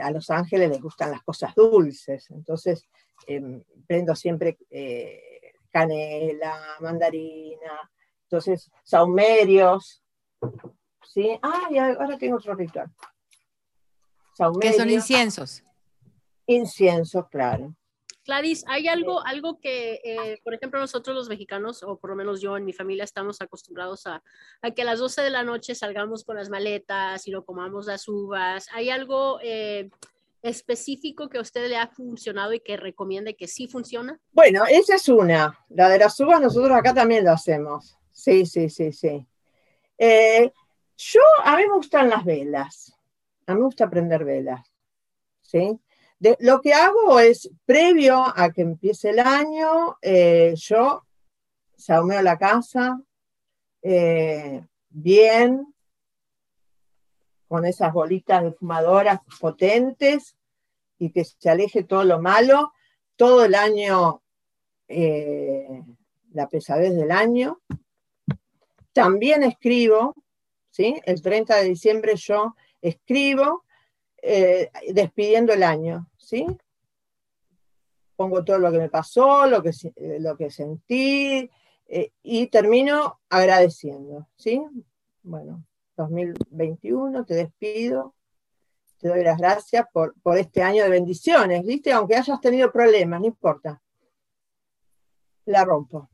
a 0.00 0.10
los 0.10 0.30
ángeles 0.30 0.70
les 0.70 0.80
gustan 0.80 1.10
las 1.10 1.22
cosas 1.22 1.54
dulces. 1.54 2.30
Entonces, 2.30 2.88
prendo 3.86 4.14
siempre 4.14 4.58
canela, 5.70 6.76
mandarina, 6.80 7.90
entonces 8.24 8.70
saumerios, 8.82 10.02
¿sí? 11.06 11.38
Ah, 11.42 11.68
y 11.70 11.78
ahora 11.78 12.16
tengo 12.18 12.36
otro 12.36 12.54
ritual. 12.54 12.90
¿Qué 14.60 14.72
son 14.72 14.90
inciensos? 14.90 15.62
Inciensos, 16.46 17.28
claro. 17.28 17.74
Gladys, 18.24 18.64
¿hay 18.68 18.86
algo, 18.86 19.24
algo 19.26 19.58
que, 19.58 20.00
eh, 20.04 20.40
por 20.44 20.54
ejemplo, 20.54 20.78
nosotros 20.78 21.16
los 21.16 21.28
mexicanos, 21.28 21.82
o 21.82 21.98
por 21.98 22.10
lo 22.10 22.16
menos 22.16 22.40
yo 22.40 22.56
en 22.56 22.64
mi 22.64 22.72
familia, 22.72 23.04
estamos 23.04 23.40
acostumbrados 23.40 24.06
a, 24.06 24.22
a, 24.60 24.70
que 24.70 24.82
a 24.82 24.84
las 24.84 25.00
12 25.00 25.22
de 25.22 25.30
la 25.30 25.42
noche 25.42 25.74
salgamos 25.74 26.24
con 26.24 26.36
las 26.36 26.48
maletas 26.48 27.26
y 27.26 27.32
no 27.32 27.44
comamos 27.44 27.86
las 27.86 28.06
uvas? 28.06 28.68
¿Hay 28.72 28.90
algo 28.90 29.40
eh, 29.42 29.90
específico 30.42 31.28
que 31.28 31.38
a 31.38 31.40
usted 31.42 31.68
le 31.68 31.76
ha 31.76 31.88
funcionado 31.88 32.52
y 32.52 32.60
que 32.60 32.76
recomiende 32.76 33.34
que 33.34 33.48
sí 33.48 33.66
funciona? 33.66 34.20
Bueno, 34.30 34.64
esa 34.70 34.94
es 34.96 35.08
una. 35.08 35.58
La 35.68 35.88
de 35.88 35.98
las 35.98 36.18
uvas 36.20 36.40
nosotros 36.40 36.76
acá 36.76 36.94
también 36.94 37.24
lo 37.24 37.32
hacemos. 37.32 37.96
Sí, 38.12 38.46
sí, 38.46 38.68
sí, 38.68 38.92
sí. 38.92 39.26
Eh, 39.98 40.52
yo, 40.96 41.20
a 41.44 41.56
mí 41.56 41.62
me 41.66 41.74
gustan 41.74 42.08
las 42.08 42.24
velas. 42.24 42.94
A 43.46 43.54
mí 43.54 43.58
me 43.58 43.66
gusta 43.66 43.90
prender 43.90 44.24
velas. 44.24 44.60
¿Sí? 45.40 45.78
Lo 46.38 46.60
que 46.60 46.72
hago 46.72 47.18
es, 47.18 47.50
previo 47.64 48.22
a 48.36 48.52
que 48.52 48.62
empiece 48.62 49.10
el 49.10 49.18
año, 49.18 49.96
eh, 50.00 50.54
yo 50.54 51.04
saumeo 51.76 52.22
la 52.22 52.38
casa 52.38 53.02
eh, 53.82 54.64
bien, 54.88 55.74
con 57.48 57.64
esas 57.64 57.92
bolitas 57.92 58.44
de 58.44 58.52
fumadoras 58.52 59.18
potentes 59.40 60.36
y 60.96 61.10
que 61.10 61.24
se 61.24 61.50
aleje 61.50 61.82
todo 61.82 62.04
lo 62.04 62.22
malo, 62.22 62.72
todo 63.16 63.44
el 63.44 63.56
año, 63.56 64.22
eh, 64.86 65.82
la 66.30 66.48
pesadez 66.48 66.94
del 66.94 67.10
año. 67.10 67.60
También 68.92 69.42
escribo, 69.42 70.14
¿sí? 70.70 71.00
El 71.04 71.20
30 71.20 71.56
de 71.56 71.64
diciembre 71.64 72.14
yo 72.14 72.54
escribo 72.80 73.64
despidiendo 74.92 75.52
el 75.52 75.64
año, 75.64 76.08
¿sí? 76.22 76.46
Pongo 78.16 78.44
todo 78.44 78.58
lo 78.58 78.70
que 78.70 78.78
me 78.78 78.88
pasó, 78.88 79.46
lo 79.46 79.62
que, 79.62 79.72
lo 80.20 80.36
que 80.36 80.50
sentí 80.50 81.50
eh, 81.86 82.12
y 82.22 82.46
termino 82.46 83.20
agradeciendo, 83.28 84.28
¿sí? 84.36 84.62
Bueno, 85.22 85.64
2021, 85.96 87.24
te 87.24 87.34
despido, 87.34 88.14
te 88.98 89.08
doy 89.08 89.24
las 89.24 89.38
gracias 89.38 89.86
por, 89.92 90.14
por 90.22 90.38
este 90.38 90.62
año 90.62 90.84
de 90.84 90.90
bendiciones, 90.90 91.64
¿viste? 91.66 91.92
Aunque 91.92 92.16
hayas 92.16 92.40
tenido 92.40 92.70
problemas, 92.70 93.20
no 93.20 93.26
importa. 93.26 93.82
La 95.44 95.64
rompo. 95.64 96.08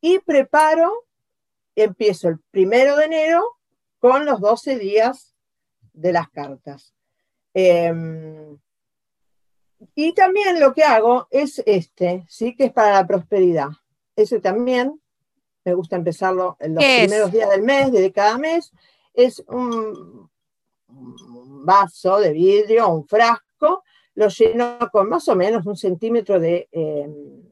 Y 0.00 0.18
preparo, 0.18 1.06
empiezo 1.74 2.28
el 2.28 2.38
primero 2.50 2.96
de 2.96 3.06
enero 3.06 3.42
con 3.98 4.26
los 4.26 4.40
12 4.40 4.78
días 4.78 5.34
de 5.92 6.12
las 6.12 6.28
cartas. 6.30 6.94
Em, 7.52 8.58
y 9.94 10.12
también 10.14 10.60
lo 10.60 10.72
que 10.74 10.84
hago 10.84 11.26
es 11.30 11.62
este, 11.66 12.24
¿sí? 12.28 12.54
que 12.54 12.66
es 12.66 12.72
para 12.72 12.92
la 12.92 13.06
prosperidad. 13.06 13.68
Ese 14.16 14.40
también 14.40 15.00
me 15.64 15.74
gusta 15.74 15.96
empezarlo 15.96 16.56
en 16.60 16.74
los 16.74 16.84
primeros 16.84 17.32
días 17.32 17.50
del 17.50 17.62
mes, 17.62 17.92
de 17.92 18.12
cada 18.12 18.38
mes, 18.38 18.72
es 19.14 19.42
un, 19.48 20.30
vaso 21.62 22.18
de 22.18 22.32
vidrio, 22.32 22.88
un 22.88 23.06
frasco, 23.06 23.84
lo 24.14 24.28
lleno 24.28 24.78
con 24.90 25.08
más 25.08 25.28
o 25.28 25.36
menos 25.36 25.66
un 25.66 25.76
centímetro 25.76 26.40
de 26.40 26.68
em, 26.72 27.42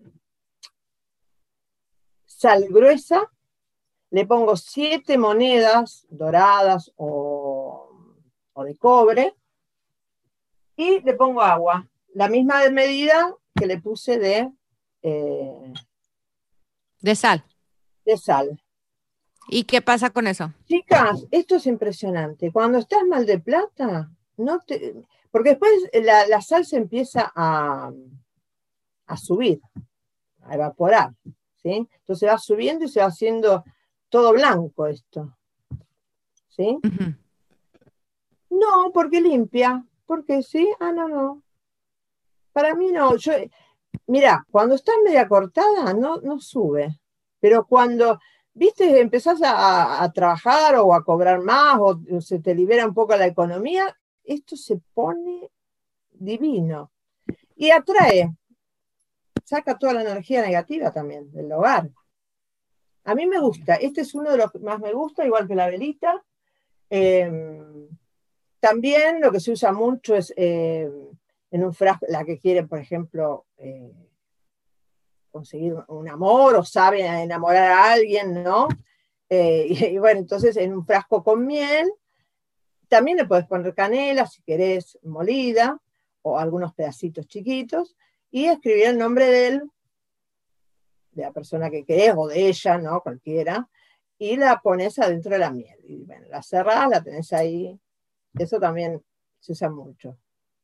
sal 2.25 2.67
gruesa, 2.69 3.31
le 4.11 4.27
pongo 4.27 4.57
siete 4.57 5.19
monedas 5.19 6.07
doradas 6.09 6.93
o, 6.97 7.91
de 8.65 8.77
cobre. 8.77 9.35
Y 10.77 11.01
le 11.01 11.15
pongo 11.15 11.43
agua, 11.43 11.89
la 12.19 12.29
misma 12.29 12.69
medida 12.71 13.33
que 13.55 13.67
le 13.67 13.81
puse 13.81 14.19
de... 14.19 14.53
Eh, 15.03 15.73
de 17.01 17.15
sal. 17.15 17.45
De 18.05 18.17
sal. 18.17 18.61
¿Y 19.49 19.63
qué 19.63 19.81
pasa 19.83 20.11
con 20.11 20.27
eso? 20.27 20.53
Chicas, 20.65 21.29
esto 21.31 21.55
es 21.55 21.67
impresionante. 21.69 22.51
Cuando 22.51 22.79
estás 22.79 23.05
mal 23.09 23.25
de 23.25 23.39
plata, 23.39 24.11
no 24.37 24.59
te. 24.67 24.97
Porque 25.31 25.51
después 25.51 25.71
la, 25.93 26.43
sal 26.43 26.67
se 26.67 26.79
empieza 26.79 27.33
a, 27.37 27.93
a, 29.07 29.17
subir, 29.17 29.61
a 30.43 30.57
evaporar. 30.57 31.15
¿sí? 31.63 31.89
Entonces 32.01 32.29
va 32.29 32.39
subiendo 32.39 32.87
y 32.87 32.89
se 32.89 32.99
va 32.99 33.07
haciendo 33.07 33.63
todo 34.09 34.33
blanco 34.33 34.89
esto. 34.89 35.37
¿Sí? 36.49 36.79
No, 38.51 38.91
porque 38.93 39.21
limpia. 39.21 39.87
Porque 40.05 40.43
sí, 40.43 40.69
ah, 40.81 40.91
no, 40.91 41.07
no. 41.07 41.45
Para 42.59 42.75
mí 42.75 42.91
no. 42.91 43.15
Yo, 43.15 43.35
mira, 44.09 44.45
cuando 44.51 44.75
estás 44.75 44.97
media 45.05 45.29
cortada, 45.29 45.95
no, 45.95 46.21
no 46.21 46.41
sube. 46.41 46.99
Pero 47.39 47.65
cuando 47.65 48.19
viste, 48.53 49.01
empezás 49.01 49.39
a, 49.45 50.11
trabajar 50.13 50.75
o 50.75 50.93
a 50.93 51.05
cobrar 51.05 51.41
más 51.41 51.79
o 51.79 52.01
se 52.21 52.41
te 52.41 52.57
libera 52.57 52.85
un 52.85 52.95
poco 52.95 53.17
la 53.17 53.27
economía, 53.27 53.97
esto 54.25 54.57
se 54.57 54.81
pone 54.93 55.49
divino 56.11 56.91
y 57.55 57.71
atrae, 57.71 58.35
saca 59.45 59.79
toda 59.79 59.93
la 59.93 60.03
energía 60.03 60.43
negativa 60.43 60.91
también 60.91 61.31
del 61.31 61.53
hogar. 61.53 61.91
A 63.05 63.15
mí 63.15 63.29
me 63.29 63.39
gusta, 63.39 63.77
este 63.77 64.01
es 64.01 64.17
uno 64.17 64.33
de 64.33 64.39
los 64.39 64.51
que 64.51 64.59
más 64.59 64.81
me 64.81 64.93
gusta, 64.93 65.25
igual 65.25 65.47
que 65.47 65.55
la 65.55 65.69
velita. 65.69 66.25
Em, 66.91 67.89
también 68.59 69.21
lo 69.21 69.31
que 69.31 69.39
se 69.39 69.53
usa 69.53 69.71
mucho 69.71 70.17
es 70.17 70.35
em, 70.37 71.09
en 71.51 71.65
un 71.65 71.75
frasco, 71.75 72.07
la 72.09 72.25
que 72.25 72.39
quiere, 72.39 72.67
por 72.67 72.79
ejemplo, 72.79 73.47
eh, 73.57 73.93
conseguir 75.31 75.75
un 75.89 76.09
amor 76.09 76.57
o 76.57 76.65
sabe 76.65 77.07
enamorar 77.07 77.71
a 77.71 77.93
alguien, 77.93 78.43
¿no? 78.43 78.69
Eh, 79.29 79.67
y, 79.69 79.99
bueno, 79.99 80.21
entonces 80.21 80.57
en 80.57 80.73
un 80.73 80.85
frasco 80.85 81.23
con 81.23 81.47
miel, 81.47 81.91
también 82.89 83.19
le 83.19 83.27
puedes 83.27 83.47
poner 83.47 83.75
canela 83.75 84.27
si 84.27 84.43
querés 84.43 84.99
molida 85.03 85.79
o 86.23 86.39
algunos 86.39 86.75
pedacitos 86.75 87.27
chiquitos 87.27 87.97
y 88.31 88.47
escribir 88.47 88.87
el 88.87 88.99
nombre 88.99 89.27
de 89.27 89.49
él, 89.49 89.71
de 91.13 91.23
la 91.23 91.33
persona 91.33 91.71
que 91.71 91.85
querés 91.85 92.15
o 92.17 92.29
de 92.29 92.49
ella, 92.49 92.79
¿no? 92.79 93.01
Cualquiera, 93.03 93.69
y 94.19 94.37
la 94.37 94.61
pones 94.61 94.99
adentro 94.99 95.33
de 95.33 95.39
la 95.39 95.51
miel. 95.51 95.79
Y 95.85 96.05
bueno, 96.05 96.27
la 96.29 96.43
cerrás, 96.43 96.89
la 96.89 97.03
tenés 97.03 97.33
ahí. 97.33 97.79
Eso 98.35 98.59
también 98.59 99.03
se 99.39 99.53
usa 99.53 99.71
mucho. 99.71 100.17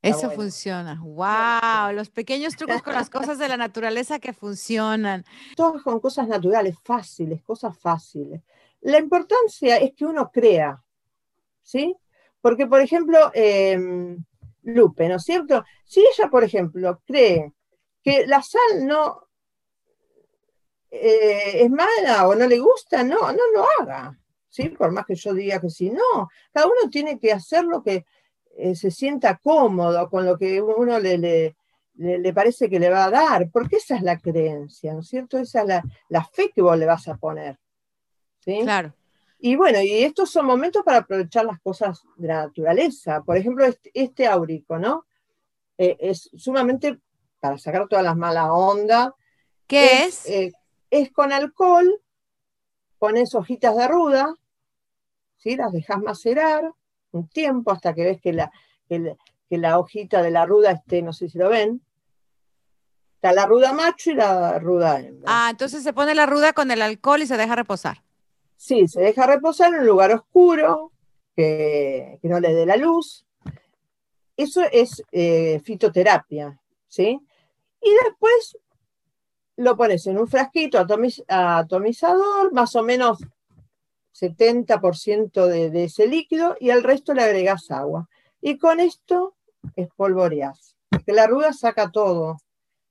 Eso 0.05 0.31
funciona. 0.31 1.01
¡Wow! 1.03 1.95
Los 1.95 2.11
pequeños 2.11 2.57
trucos 2.57 2.83
con 2.83 2.95
las 2.95 3.11
cosas 3.11 3.39
de 3.39 3.49
la 3.49 3.57
naturaleza 3.57 4.19
que 4.19 4.33
funcionan. 4.33 5.25
Todas 5.57 5.83
con 5.83 6.01
cosas 6.01 6.29
naturales, 6.29 6.77
fáciles, 6.83 7.43
cosas 7.43 7.77
fáciles. 7.79 8.43
La 8.83 8.99
importancia 8.99 9.79
es 9.79 9.95
que 9.95 10.05
uno 10.05 10.31
crea, 10.31 10.83
¿sí? 11.63 11.97
Porque, 12.41 12.67
por 12.67 12.81
ejemplo, 12.81 13.31
em, 13.33 14.23
Lupe, 14.63 15.09
¿no 15.09 15.17
es 15.17 15.25
cierto? 15.25 15.65
Si 15.85 16.01
ella, 16.01 16.29
por 16.29 16.45
ejemplo, 16.45 17.01
cree 17.07 17.53
que 18.03 18.27
la 18.27 18.43
sal 18.43 18.87
no 18.87 19.29
eh, 20.91 21.65
es 21.65 21.71
mala 21.71 22.29
o 22.29 22.35
no 22.35 22.47
le 22.47 22.59
gusta, 22.59 23.03
no, 23.03 23.33
no 23.33 23.43
lo 23.55 23.67
haga. 23.81 24.19
¿sí? 24.55 24.69
Por 24.69 24.93
más 24.93 25.05
que 25.05 25.17
yo 25.17 25.35
diga 25.35 25.61
que 25.61 25.69
sí, 25.69 25.91
no, 25.91 26.29
cada 26.53 26.67
uno 26.67 26.89
tiene 26.89 27.19
que 27.19 27.33
hacer 27.33 27.65
lo 27.65 27.83
que 27.83 28.05
eh, 28.57 28.75
se 28.75 28.91
sienta 28.91 29.37
cómodo, 29.37 30.09
con 30.09 30.25
lo 30.25 30.39
que 30.39 30.61
uno 30.63 30.99
le, 30.99 31.19
le, 31.19 31.57
le, 31.97 32.33
parece 32.33 32.69
que 32.69 32.79
le 32.79 32.91
va 32.91 33.05
a 33.05 33.11
dar, 33.11 33.51
porque 33.51 33.77
esa 33.77 33.97
es 33.97 34.03
la 34.03 34.19
creencia, 34.19 34.93
¿no 34.93 35.01
es 35.01 35.09
cierto? 35.09 35.39
Esa 35.39 35.63
es 35.63 35.67
la, 35.69 35.85
la 36.09 36.25
fe 36.25 36.51
que 36.55 36.63
vos 36.63 36.79
le 36.79 36.87
vas 36.87 37.09
a 37.09 37.17
poner. 37.17 37.59
¿sí? 38.41 38.61
Claro. 38.63 38.95
Y 39.39 39.57
bueno, 39.57 39.81
y 39.83 40.05
estos 40.05 40.31
son 40.31 40.47
momentos 40.47 40.83
para 40.83 40.99
aprovechar 40.99 41.45
las 41.45 41.61
cosas 41.61 42.03
de 42.17 42.29
la 42.29 42.47
naturaleza. 42.47 43.23
Por 43.23 43.37
ejemplo, 43.37 43.65
este, 43.65 43.91
este 43.93 44.27
áurico, 44.27 44.79
¿no? 44.79 45.05
Eh, 45.77 45.97
es 46.01 46.31
sumamente 46.35 46.99
para 47.41 47.59
sacar 47.59 47.87
todas 47.89 48.05
las 48.05 48.17
malas 48.17 48.49
ondas. 48.51 49.11
¿Qué 49.67 50.05
es? 50.05 50.27
Eh, 50.27 50.53
es 50.91 51.13
con 51.13 51.33
alcohol, 51.33 52.01
pones 52.99 53.35
hojitas 53.35 53.77
de 53.77 53.89
ruda, 53.89 54.35
¿sí? 55.37 55.57
las 55.57 55.73
dejas 55.73 56.01
macerar 56.01 56.73
un 57.15 57.29
tiempo 57.29 57.71
hasta 57.73 57.95
que 57.95 58.05
ves 58.05 58.21
que 58.21 58.33
la, 58.33 58.51
que 58.89 59.59
la 59.59 59.79
hojita 59.79 60.23
de 60.23 60.31
la 60.31 60.47
ruda 60.47 60.73
esté, 60.73 61.03
no 61.03 61.13
sé 61.13 61.29
si 61.29 61.39
lo 61.39 61.49
ven, 61.49 61.81
está 63.17 63.33
la 63.33 63.47
ruda 63.47 63.73
macho 63.73 64.11
y 64.11 64.15
la 64.15 64.59
ruda 64.59 65.01
hembra. 65.01 65.25
Ah, 65.27 65.49
entonces 65.51 65.83
se 65.83 65.93
pone 65.93 66.15
la 66.15 66.27
ruda 66.27 66.53
con 66.53 66.71
el 66.71 66.83
alcohol 66.83 67.23
y 67.23 67.27
se 67.27 67.37
deja 67.37 67.57
reposar. 67.57 68.03
Sí, 68.57 68.89
se 68.89 69.01
deja 69.01 69.27
reposar 69.27 69.73
en 69.73 69.81
un 69.81 69.87
lugar 69.87 70.13
oscuro, 70.13 70.93
que, 71.35 72.19
no 72.23 72.41
le 72.41 72.55
dé 72.55 72.67
la 72.67 72.77
luz. 72.77 73.27
Eso 74.37 74.63
es 74.73 75.03
eh, 75.13 75.61
fitoterapia, 75.65 76.61
¿sí? 76.89 77.21
Y 77.81 77.91
después 78.05 78.59
lo 79.57 79.77
pones 79.77 80.07
en 80.07 80.19
un 80.19 80.27
frasquito 80.27 80.79
atomizador, 81.29 82.53
más 82.53 82.75
o 82.75 82.83
menos 82.83 83.19
70% 84.15 85.47
de, 85.47 85.71
de, 85.71 85.85
ese 85.85 86.07
líquido, 86.07 86.57
y 86.61 86.71
al 86.71 86.83
resto 86.83 87.15
le 87.15 87.23
agregas 87.23 87.71
agua. 87.71 88.09
Y 88.41 88.59
con 88.59 88.81
esto 88.81 89.35
espolvoreas. 89.77 90.77
Porque 90.89 91.13
la 91.13 91.27
ruda 91.27 91.53
saca 91.53 91.91
todo. 91.91 92.39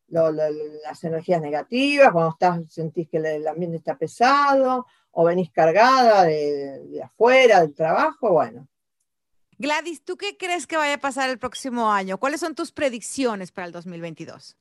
las 0.08 1.04
energías 1.04 1.42
negativas, 1.42 2.12
cuando 2.12 2.32
estás, 2.32 2.74
sentís 2.74 3.08
que 3.10 3.18
el 3.18 3.48
ambiente 3.48 3.78
está 3.78 3.98
pesado, 3.98 4.86
o 5.12 5.24
venís 5.26 5.52
cargada 5.52 6.24
de, 6.24 7.02
afuera, 7.04 7.62
del 7.62 7.74
trabajo, 7.74 8.32
bueno. 8.32 8.68
Gladys, 9.58 10.04
¿tú 10.04 10.18
qué 10.18 10.36
crees 10.36 10.68
que 10.68 10.78
vaya 10.78 10.96
a 10.96 11.00
pasar 11.00 11.30
el 11.30 11.38
próximo 11.38 11.92
año? 11.92 12.18
¿Cuáles 12.18 12.40
son 12.40 12.56
tus 12.56 12.72
predicciones 12.72 13.52
para 13.52 13.68
el 13.68 13.72
2022? 13.72 14.58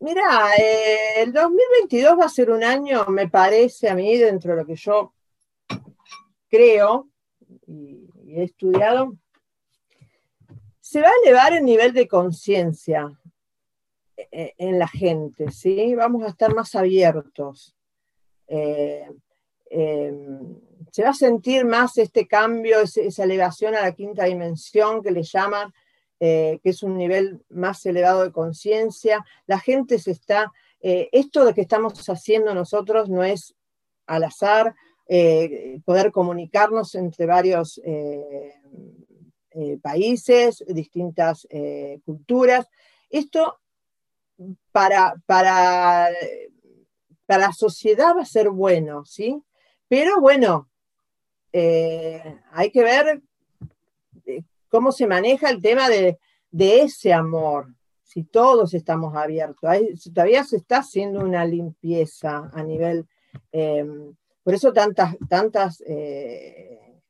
Mira, 0.00 0.54
eh, 0.58 1.22
el 1.22 1.32
2022 1.32 2.18
va 2.18 2.26
a 2.26 2.28
ser 2.28 2.50
un 2.50 2.62
año, 2.62 3.06
me 3.06 3.28
parece 3.28 3.88
a 3.88 3.94
mí, 3.94 4.18
dentro 4.18 4.52
de 4.52 4.60
lo 4.60 4.66
que 4.66 4.76
yo 4.76 5.14
creo 6.54 7.08
y, 7.66 8.08
he 8.28 8.44
estudiado, 8.44 9.16
se 10.80 11.00
va 11.00 11.08
a 11.08 11.20
elevar 11.24 11.52
el 11.52 11.64
nivel 11.64 11.92
de 11.92 12.08
conciencia 12.08 13.12
eh, 14.16 14.54
en 14.58 14.78
la 14.78 14.88
gente, 14.88 15.50
¿sí? 15.50 15.94
Vamos 15.94 16.24
a 16.24 16.28
estar 16.28 16.54
más 16.54 16.74
abiertos. 16.74 17.76
Eh, 18.48 19.08
em, 19.70 20.56
se 20.90 21.02
va 21.02 21.10
a 21.10 21.14
sentir 21.14 21.64
más 21.64 21.98
este 21.98 22.26
cambio, 22.26 22.80
esa 22.80 23.24
elevación 23.24 23.74
a 23.74 23.82
la 23.82 23.92
quinta 23.92 24.24
dimensión 24.24 25.02
que 25.02 25.10
le 25.10 25.22
llaman, 25.22 25.72
eh, 26.20 26.60
que 26.62 26.70
es 26.70 26.82
un 26.82 26.96
nivel 26.96 27.44
más 27.48 27.84
elevado 27.86 28.22
de 28.22 28.32
conciencia. 28.32 29.24
La 29.46 29.58
gente 29.58 29.98
se 29.98 30.12
está, 30.12 30.52
eh, 30.80 31.08
esto 31.12 31.44
de 31.44 31.54
que 31.54 31.62
estamos 31.62 32.08
haciendo 32.08 32.54
nosotros 32.54 33.08
no 33.10 33.24
es 33.24 33.54
al 34.06 34.24
azar, 34.24 34.74
poder 35.84 36.10
comunicarnos 36.12 36.94
entre 36.94 37.26
varios 37.26 37.80
países, 39.82 40.64
distintas 40.66 41.46
culturas. 42.04 42.66
Esto 43.10 43.60
para, 44.72 45.14
para 45.26 46.08
para 47.26 47.46
la 47.46 47.52
sociedad 47.52 48.16
va 48.16 48.22
a 48.22 48.26
ser 48.26 48.50
bueno, 48.50 49.04
¿sí? 49.04 49.42
Pero 49.88 50.20
bueno, 50.20 50.68
eh, 51.52 52.40
hay 52.52 52.70
que 52.70 52.82
ver 52.82 53.22
eh, 54.26 54.42
cómo 54.68 54.92
se 54.92 55.06
maneja 55.06 55.50
el 55.50 55.60
tema 55.62 55.88
de, 55.88 56.18
ese 56.56 57.12
amor, 57.12 57.74
si 58.02 58.22
todos 58.24 58.74
estamos 58.74 59.16
abiertos. 59.16 59.68
todavía 60.14 60.44
se 60.44 60.56
está 60.56 60.78
haciendo 60.78 61.20
una 61.20 61.44
limpieza 61.44 62.48
a 62.52 62.62
nivel, 62.62 63.06
por 64.44 64.54
eso 64.54 64.72
tantas, 64.72 65.16
tantas, 65.28 65.82
eh, 65.86 67.00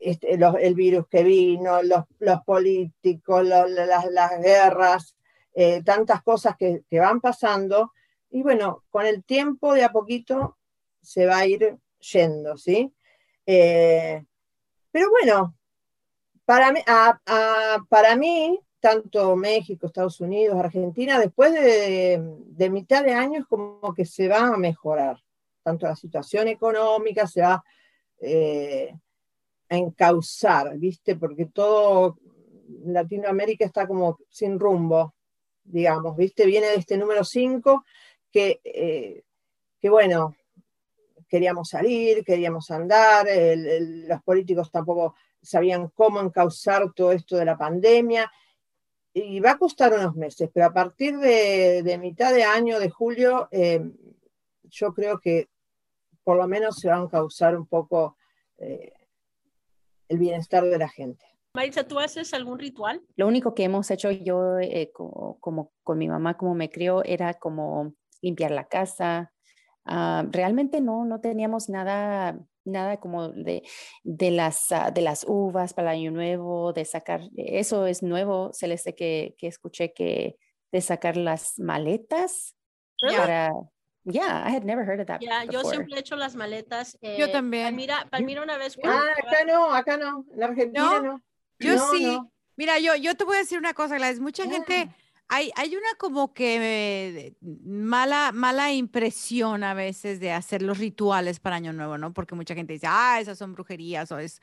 este, 0.00 0.34
el 0.34 0.74
virus 0.74 1.06
que 1.08 1.22
vino, 1.22 1.80
los, 1.82 2.04
políticos, 2.44 3.46
las, 3.46 4.40
guerras, 4.40 5.16
tantas 5.84 6.22
cosas 6.22 6.56
que, 6.56 6.82
van 6.90 7.20
pasando 7.20 7.92
y 8.30 8.42
bueno, 8.42 8.82
con 8.90 9.06
el 9.06 9.22
tiempo 9.22 9.74
de 9.74 9.84
a 9.84 9.92
poquito 9.92 10.56
se 11.02 11.26
va 11.26 11.38
a 11.38 11.46
ir 11.46 11.76
yendo, 12.00 12.56
¿sí? 12.56 12.92
Eh, 13.46 14.24
pero 14.90 15.10
bueno, 15.10 15.54
para 16.44 16.72
mí, 16.72 16.80
para 17.88 18.16
mí, 18.16 18.60
tanto 18.80 19.36
México, 19.36 19.86
Estados 19.86 20.20
Unidos, 20.20 20.58
Argentina, 20.58 21.18
después 21.18 21.52
de, 21.52 22.70
mitad 22.70 23.04
de 23.04 23.12
año 23.12 23.40
es 23.40 23.46
como 23.46 23.94
que 23.94 24.04
se 24.04 24.28
va 24.28 24.48
a 24.48 24.56
mejorar. 24.56 25.18
Tanto 25.62 25.86
la 25.86 25.96
situación 25.96 26.48
económica 26.48 27.26
se 27.26 27.42
va 27.42 27.62
eh, 28.20 28.92
a 29.68 29.76
encauzar, 29.76 30.76
¿viste? 30.78 31.16
Porque 31.16 31.46
todo 31.46 32.18
Latinoamérica 32.84 33.64
está 33.64 33.86
como 33.86 34.18
sin 34.28 34.58
rumbo, 34.58 35.14
digamos, 35.64 36.16
¿viste? 36.16 36.46
Viene 36.46 36.68
de 36.68 36.76
este 36.76 36.96
número 36.96 37.24
5 37.24 37.84
eh, 38.34 39.22
que, 39.80 39.90
bueno, 39.90 40.36
queríamos 41.28 41.68
salir, 41.68 42.24
queríamos 42.24 42.70
andar, 42.70 43.26
los 43.56 44.22
políticos 44.22 44.70
tampoco 44.70 45.14
sabían 45.40 45.88
cómo 45.88 46.20
encauzar 46.20 46.92
todo 46.92 47.12
esto 47.12 47.36
de 47.36 47.44
la 47.44 47.56
pandemia. 47.56 48.30
Y 49.14 49.40
va 49.40 49.52
a 49.52 49.58
costar 49.58 49.92
unos 49.92 50.14
meses, 50.14 50.48
pero 50.52 50.66
a 50.66 50.72
partir 50.72 51.18
de, 51.18 51.98
mitad 52.00 52.32
de 52.32 52.44
año, 52.44 52.80
de 52.80 52.88
julio, 52.88 53.48
eh, 53.50 53.82
yo 54.64 54.94
creo 54.94 55.20
que 55.20 55.48
por 56.24 56.36
lo 56.36 56.46
menos 56.48 56.76
se 56.76 56.88
va 56.88 56.96
a 56.96 57.02
encauzar 57.02 57.56
un 57.56 57.66
poco 57.66 58.16
eh, 58.58 58.92
el 60.08 60.18
bienestar 60.18 60.64
de 60.64 60.78
la 60.78 60.88
gente. 60.88 61.24
Maritza, 61.54 61.86
¿tú 61.86 61.98
haces 61.98 62.32
algún 62.32 62.58
ritual? 62.58 63.02
Lo 63.16 63.26
único 63.26 63.54
que 63.54 63.64
hemos 63.64 63.90
hecho 63.90 64.10
yo, 64.10 64.56
como, 64.92 65.72
con 65.82 65.98
mi 65.98 66.08
mamá, 66.08 66.36
como 66.36 66.54
me 66.54 66.70
crió, 66.70 67.04
era 67.04 67.34
como 67.34 67.94
limpiar 68.22 68.52
la 68.52 68.68
casa. 68.68 69.32
Ah, 69.84 70.24
realmente 70.30 70.80
no, 70.80 71.04
no 71.04 71.20
teníamos 71.20 71.68
nada, 71.68 72.38
nada 72.64 72.98
como 72.98 73.28
de, 73.28 73.62
de, 74.02 74.30
las, 74.30 74.72
ah, 74.72 74.90
de 74.90 75.02
las 75.02 75.24
uvas 75.28 75.74
para 75.74 75.92
el 75.92 75.98
año 75.98 76.10
nuevo, 76.10 76.72
de 76.72 76.84
sacar, 76.84 77.28
eso 77.36 77.86
es 77.86 78.02
nuevo, 78.02 78.50
Celeste, 78.54 78.94
que, 78.94 79.34
que 79.36 79.48
escuché 79.48 79.92
que 79.92 80.38
de 80.70 80.80
sacar 80.80 81.16
las 81.16 81.58
maletas 81.58 82.56
para... 82.98 83.52
Yeah, 84.04 84.42
I 84.44 84.50
had 84.50 84.64
never 84.64 84.84
heard 84.84 85.00
of 85.00 85.06
that. 85.06 85.20
Yeah, 85.20 85.44
yo 85.44 85.62
siempre 85.62 85.94
he 85.94 86.00
hecho 86.00 86.16
las 86.16 86.34
maletas. 86.34 86.98
yo 87.00 87.26
eh, 87.26 87.32
también. 87.32 87.76
Mira, 87.76 88.06
Palmira 88.10 88.42
una 88.42 88.58
vez. 88.58 88.76
Ah, 88.84 89.02
acá 89.16 89.44
no, 89.44 89.72
acá 89.72 89.96
no, 89.96 90.24
en 90.34 90.42
Argentina 90.42 91.00
no. 91.00 91.22
Yo 91.58 91.78
sí. 91.92 92.18
Mira, 92.56 92.78
yo, 92.78 92.96
yo 92.96 93.14
te 93.14 93.24
voy 93.24 93.36
a 93.36 93.38
decir 93.40 93.58
una 93.58 93.74
cosa, 93.74 93.96
Gladys. 93.96 94.20
Mucha 94.20 94.44
gente 94.44 94.90
hay, 95.28 95.76
una 95.76 95.94
como 95.98 96.34
que 96.34 97.34
mala, 97.40 98.32
mala 98.32 98.70
impresión 98.72 99.64
a 99.64 99.72
veces 99.72 100.20
de 100.20 100.30
hacer 100.30 100.60
los 100.60 100.76
rituales 100.76 101.40
para 101.40 101.56
Año 101.56 101.72
Nuevo, 101.72 101.96
¿no? 101.96 102.12
Porque 102.12 102.34
mucha 102.34 102.54
gente 102.54 102.74
dice, 102.74 102.86
ah, 102.88 103.18
esas 103.18 103.38
son 103.38 103.54
brujerías 103.54 104.12
o 104.12 104.18
es... 104.18 104.40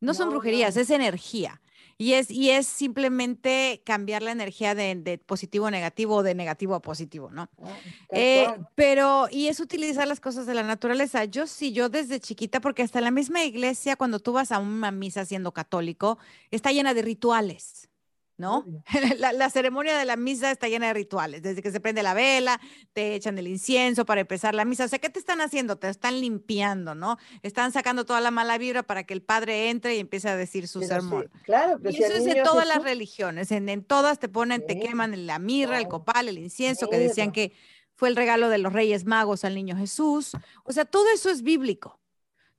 No, 0.00 0.12
son 0.12 0.30
brujerías, 0.30 0.76
es 0.76 0.90
energía. 0.90 1.62
Y 1.96 2.14
es, 2.14 2.30
y 2.30 2.50
es 2.50 2.66
simplemente 2.66 3.82
cambiar 3.84 4.22
la 4.22 4.32
energía 4.32 4.74
de, 4.74 5.20
positivo 5.24 5.66
a 5.66 5.70
negativo 5.70 6.16
o 6.16 6.22
de 6.22 6.34
negativo 6.34 6.74
a 6.74 6.82
positivo, 6.82 7.30
¿no? 7.30 7.48
Ah, 7.62 7.76
eh, 8.10 8.46
pero, 8.74 9.28
y 9.30 9.48
es 9.48 9.60
utilizar 9.60 10.06
las 10.08 10.20
cosas 10.20 10.46
de 10.46 10.54
la 10.54 10.62
naturaleza. 10.62 11.24
Yo 11.24 11.46
sí, 11.46 11.72
yo 11.72 11.88
desde 11.88 12.20
chiquita, 12.20 12.60
porque 12.60 12.82
hasta 12.82 13.00
la 13.00 13.10
misma 13.10 13.44
iglesia, 13.44 13.96
cuando 13.96 14.18
tú 14.18 14.32
vas 14.32 14.52
a 14.52 14.58
una 14.58 14.90
misa 14.90 15.24
siendo 15.24 15.52
católico, 15.52 16.18
está 16.50 16.72
llena 16.72 16.94
de 16.94 17.02
rituales. 17.02 17.88
¿No? 18.36 18.64
La, 19.18 19.50
ceremonia 19.50 19.96
de 19.96 20.04
la 20.04 20.16
misa 20.16 20.50
está 20.50 20.68
llena 20.68 20.88
de 20.88 20.94
rituales, 20.94 21.42
desde 21.42 21.62
que 21.62 21.70
se 21.70 21.80
prende 21.80 22.02
la 22.02 22.14
vela, 22.14 22.60
te 22.92 23.14
echan 23.14 23.38
el 23.38 23.46
incienso 23.46 24.04
para 24.04 24.22
empezar 24.22 24.54
la 24.54 24.64
misa, 24.64 24.84
o 24.84 24.88
sea, 24.88 24.98
¿qué 24.98 25.10
te 25.10 25.18
están 25.18 25.40
haciendo? 25.40 25.76
Te 25.76 25.88
están 25.88 26.20
limpiando, 26.20 26.94
¿no? 26.94 27.18
Están 27.42 27.72
sacando 27.72 28.04
toda 28.04 28.20
la 28.20 28.30
mala 28.30 28.58
vibra 28.58 28.82
para 28.82 29.04
que 29.04 29.14
el 29.14 29.22
padre 29.22 29.70
entre 29.70 29.96
y 29.96 30.00
empiece 30.00 30.28
a 30.28 30.36
decir 30.36 30.66
su 30.68 30.82
sermón. 30.82 31.30
claro, 31.44 31.78
y 31.84 32.02
eso 32.02 32.14
es 32.14 32.26
en 32.26 32.42
todas 32.42 32.66
las 32.66 32.82
religiones, 32.82 33.50
en, 33.52 33.84
todas 33.84 34.18
te 34.18 34.28
ponen, 34.28 34.66
te 34.66 34.78
queman 34.78 35.26
la 35.26 35.38
mirra, 35.38 35.78
el 35.78 35.88
copal, 35.88 36.28
el 36.28 36.38
incienso, 36.38 36.88
que 36.88 36.98
decían 36.98 37.32
que 37.32 37.52
fue 37.94 38.08
el 38.08 38.16
regalo 38.16 38.48
de 38.48 38.58
los 38.58 38.72
reyes 38.72 39.04
magos 39.04 39.44
al 39.44 39.54
niño 39.54 39.76
Jesús, 39.76 40.32
o 40.64 40.72
sea, 40.72 40.84
todo 40.84 41.04
eso 41.14 41.30
es 41.30 41.42
bíblico. 41.42 42.00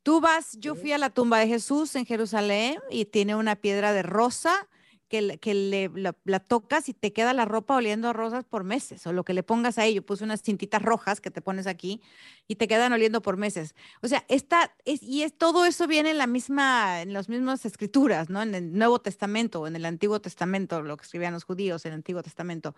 Tú 0.04 0.22
vas, 0.22 0.56
yo 0.60 0.76
fui 0.76 0.92
a 0.92 1.00
la 1.00 1.10
tumba 1.10 1.40
de 1.40 1.48
Jesús 1.48 1.96
en 1.96 2.06
Jerusalén 2.06 2.78
y 2.92 3.06
tiene 3.06 3.36
una 3.36 3.56
piedra 3.56 3.92
de 3.92 4.04
rosa 4.04 4.70
que, 5.08 5.22
le, 5.54 5.92
la, 5.94 6.40
tocas 6.40 6.90
y 6.90 6.94
te 6.94 7.14
queda 7.14 7.34
la 7.34 7.46
ropa 7.46 7.76
oliendo 7.76 8.10
a 8.10 8.14
rosas 8.14 8.44
por 8.44 8.64
meses, 8.64 9.06
o 9.06 9.14
lo 9.14 9.24
que 9.24 9.34
le 9.34 9.44
pongas 9.44 9.78
ahí. 9.78 9.94
Yo 9.94 10.06
puse 10.06 10.24
unas 10.24 10.42
cintitas 10.42 10.82
rojas 10.82 11.22
que 11.22 11.30
te 11.32 11.42
pones 11.42 11.68
aquí 11.68 12.02
y 12.48 12.56
te 12.56 12.68
quedan 12.68 12.92
oliendo 12.92 13.22
por 13.22 13.38
meses. 13.38 13.76
O 14.02 14.08
sea, 14.08 14.26
esta 14.28 14.76
es, 14.84 15.04
y 15.04 15.24
es 15.24 15.38
todo 15.38 15.66
eso 15.66 15.88
viene 15.88 16.12
en 16.12 16.18
la 16.18 16.28
misma, 16.28 17.02
en 17.02 17.14
las 17.14 17.30
mismas 17.30 17.66
escrituras, 17.66 18.30
¿no? 18.30 18.42
En 18.42 18.56
el 18.56 18.74
Nuevo 18.74 19.00
Testamento 19.00 19.62
o 19.62 19.68
en 19.68 19.76
el 19.76 19.86
Antiguo 19.86 20.20
Testamento, 20.20 20.82
lo 20.82 20.98
que 20.98 21.04
escribían 21.04 21.34
los 21.34 21.44
judíos 21.44 21.86
en 21.86 21.94
el 21.94 21.98
Antiguo 21.98 22.24
Testamento. 22.24 22.76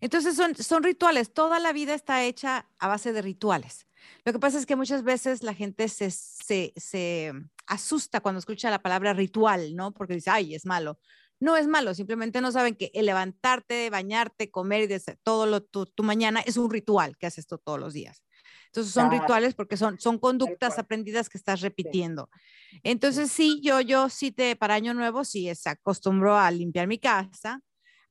Entonces 0.00 0.36
son, 0.36 0.54
son 0.54 0.82
rituales, 0.82 1.32
toda 1.32 1.58
la 1.60 1.72
vida 1.72 1.94
está 1.94 2.24
hecha 2.24 2.66
a 2.78 2.88
base 2.88 3.12
de 3.12 3.22
rituales. 3.22 3.86
Lo 4.24 4.32
que 4.32 4.38
pasa 4.38 4.58
es 4.58 4.66
que 4.66 4.76
muchas 4.76 5.02
veces 5.02 5.42
la 5.42 5.54
gente 5.54 5.88
se, 5.88 6.10
se, 6.10 6.72
se 6.76 7.32
asusta 7.66 8.20
cuando 8.20 8.38
escucha 8.38 8.70
la 8.70 8.82
palabra 8.82 9.12
ritual, 9.12 9.74
¿no? 9.74 9.92
Porque 9.92 10.14
dice, 10.14 10.30
ay, 10.30 10.54
es 10.54 10.66
malo 10.66 10.98
no 11.40 11.56
es 11.56 11.66
malo, 11.66 11.94
simplemente 11.94 12.42
no 12.42 12.52
saben 12.52 12.76
que 12.76 12.90
el 12.94 13.06
levantarte, 13.06 13.88
bañarte, 13.88 14.50
comer 14.50 14.82
y 14.82 14.86
de 14.86 15.00
todo 15.22 15.46
lo, 15.46 15.62
tu, 15.62 15.88
mañana 16.02 16.40
es 16.40 16.58
un 16.58 16.70
ritual 16.70 17.16
que 17.16 17.26
haces 17.26 17.40
esto 17.40 17.56
todos 17.58 17.80
los 17.80 17.94
días. 17.94 18.22
Entonces 18.66 18.92
son 18.92 19.10
rituales 19.10 19.54
porque 19.54 19.76
son, 19.76 19.98
son 19.98 20.18
conductas 20.18 20.78
aprendidas 20.78 21.28
que 21.28 21.38
estás 21.38 21.60
repitiendo. 21.60 22.30
Entonces 22.84 23.32
sí, 23.32 23.60
yo, 23.62 23.80
yo 23.80 24.08
sí 24.10 24.30
te, 24.30 24.54
para 24.54 24.74
año 24.74 24.94
nuevo, 24.94 25.24
sí, 25.24 25.48
es, 25.48 25.66
acostumbro 25.66 26.38
a 26.38 26.50
limpiar 26.50 26.86
mi 26.86 26.98
casa, 26.98 27.62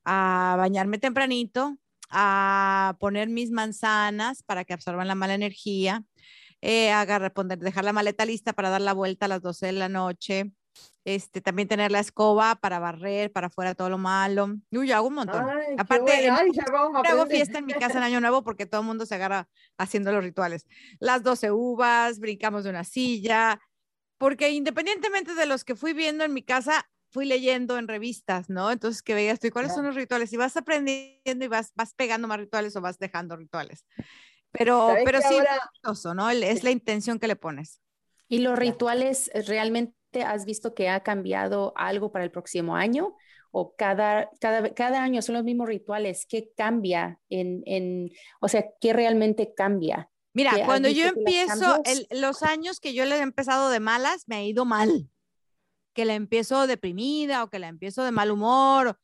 a 0.04 0.56
bañarme 0.58 0.98
tempranito, 0.98 1.78
a 2.10 2.96
poner 2.98 3.28
mis 3.28 3.50
manzanas 3.52 4.42
para 4.42 4.64
que 4.64 4.74
absorban 4.74 5.08
la 5.08 5.14
mala 5.14 5.34
energía, 5.34 6.04
eh, 6.60 6.90
agarrar, 6.90 7.32
poner, 7.32 7.58
dejar 7.58 7.84
la 7.84 7.92
maleta 7.92 8.26
lista 8.26 8.52
para 8.52 8.70
dar 8.70 8.80
la 8.80 8.92
vuelta 8.92 9.26
a 9.26 9.28
las 9.28 9.40
12 9.40 9.66
de 9.66 9.72
la 9.72 9.88
noche, 9.88 10.52
este, 11.04 11.40
también 11.40 11.68
tener 11.68 11.90
la 11.90 12.00
escoba 12.00 12.56
para 12.56 12.78
barrer, 12.78 13.32
para 13.32 13.46
afuera 13.46 13.74
todo 13.74 13.88
lo 13.88 13.98
malo. 13.98 14.56
Uy, 14.70 14.88
yo 14.88 14.96
hago 14.96 15.08
un 15.08 15.14
montón. 15.14 15.44
Aparte, 15.78 16.28
hago 16.28 17.26
fiesta 17.26 17.58
en 17.58 17.66
mi 17.66 17.72
casa 17.72 17.98
en 17.98 18.04
Año 18.04 18.20
Nuevo 18.20 18.42
porque 18.42 18.66
todo 18.66 18.82
el 18.82 18.86
mundo 18.86 19.06
se 19.06 19.14
agarra 19.14 19.48
haciendo 19.78 20.12
los 20.12 20.22
rituales. 20.22 20.66
Las 20.98 21.22
12 21.22 21.50
uvas, 21.52 22.18
brincamos 22.18 22.64
de 22.64 22.70
una 22.70 22.84
silla, 22.84 23.60
porque 24.18 24.50
independientemente 24.50 25.34
de 25.34 25.46
los 25.46 25.64
que 25.64 25.74
fui 25.74 25.94
viendo 25.94 26.24
en 26.24 26.34
mi 26.34 26.42
casa, 26.42 26.86
fui 27.10 27.24
leyendo 27.24 27.78
en 27.78 27.88
revistas, 27.88 28.50
¿no? 28.50 28.70
Entonces 28.70 29.02
que 29.02 29.14
veías 29.14 29.40
tú, 29.40 29.50
¿cuáles 29.50 29.74
son 29.74 29.86
los 29.86 29.94
rituales? 29.94 30.32
Y 30.32 30.36
vas 30.36 30.56
aprendiendo 30.56 31.44
y 31.44 31.48
vas, 31.48 31.72
vas 31.74 31.94
pegando 31.94 32.28
más 32.28 32.38
rituales 32.38 32.76
o 32.76 32.80
vas 32.80 32.98
dejando 32.98 33.36
rituales. 33.36 33.84
Pero, 34.52 34.94
pero 35.04 35.20
sí, 35.20 35.36
¿no? 36.14 36.30
Es 36.30 36.64
la 36.64 36.70
intención 36.70 37.18
que 37.18 37.28
le 37.28 37.36
pones. 37.36 37.80
Y 38.28 38.40
los 38.40 38.58
rituales 38.58 39.30
realmente 39.46 39.99
has 40.24 40.44
visto 40.44 40.74
que 40.74 40.88
ha 40.88 41.00
cambiado 41.02 41.72
algo 41.76 42.12
para 42.12 42.24
el 42.24 42.30
próximo 42.30 42.76
año? 42.76 43.16
¿O 43.50 43.74
cada, 43.74 44.30
cada, 44.40 44.72
cada 44.74 45.02
año 45.02 45.22
son 45.22 45.34
los 45.36 45.44
mismos 45.44 45.68
rituales? 45.68 46.26
¿Qué 46.28 46.50
cambia 46.56 47.18
en, 47.28 47.62
en 47.66 48.10
o 48.40 48.48
sea, 48.48 48.64
qué 48.80 48.92
realmente 48.92 49.54
cambia? 49.54 50.08
Mira, 50.32 50.64
cuando 50.64 50.88
yo 50.88 51.06
empiezo, 51.08 51.82
los 52.10 52.42
años 52.42 52.78
que 52.78 52.94
yo 52.94 53.04
le 53.04 53.16
he 53.16 53.20
empezado 53.20 53.70
de 53.70 53.80
malas, 53.80 54.28
me 54.28 54.36
ha 54.36 54.44
ido 54.44 54.64
mal. 54.64 55.08
Que 55.92 56.04
la 56.04 56.14
empiezo 56.14 56.68
deprimida 56.68 57.42
o 57.42 57.50
que 57.50 57.58
la 57.58 57.66
empiezo 57.66 58.04
de 58.04 58.12
mal 58.12 58.30
humor 58.30 58.96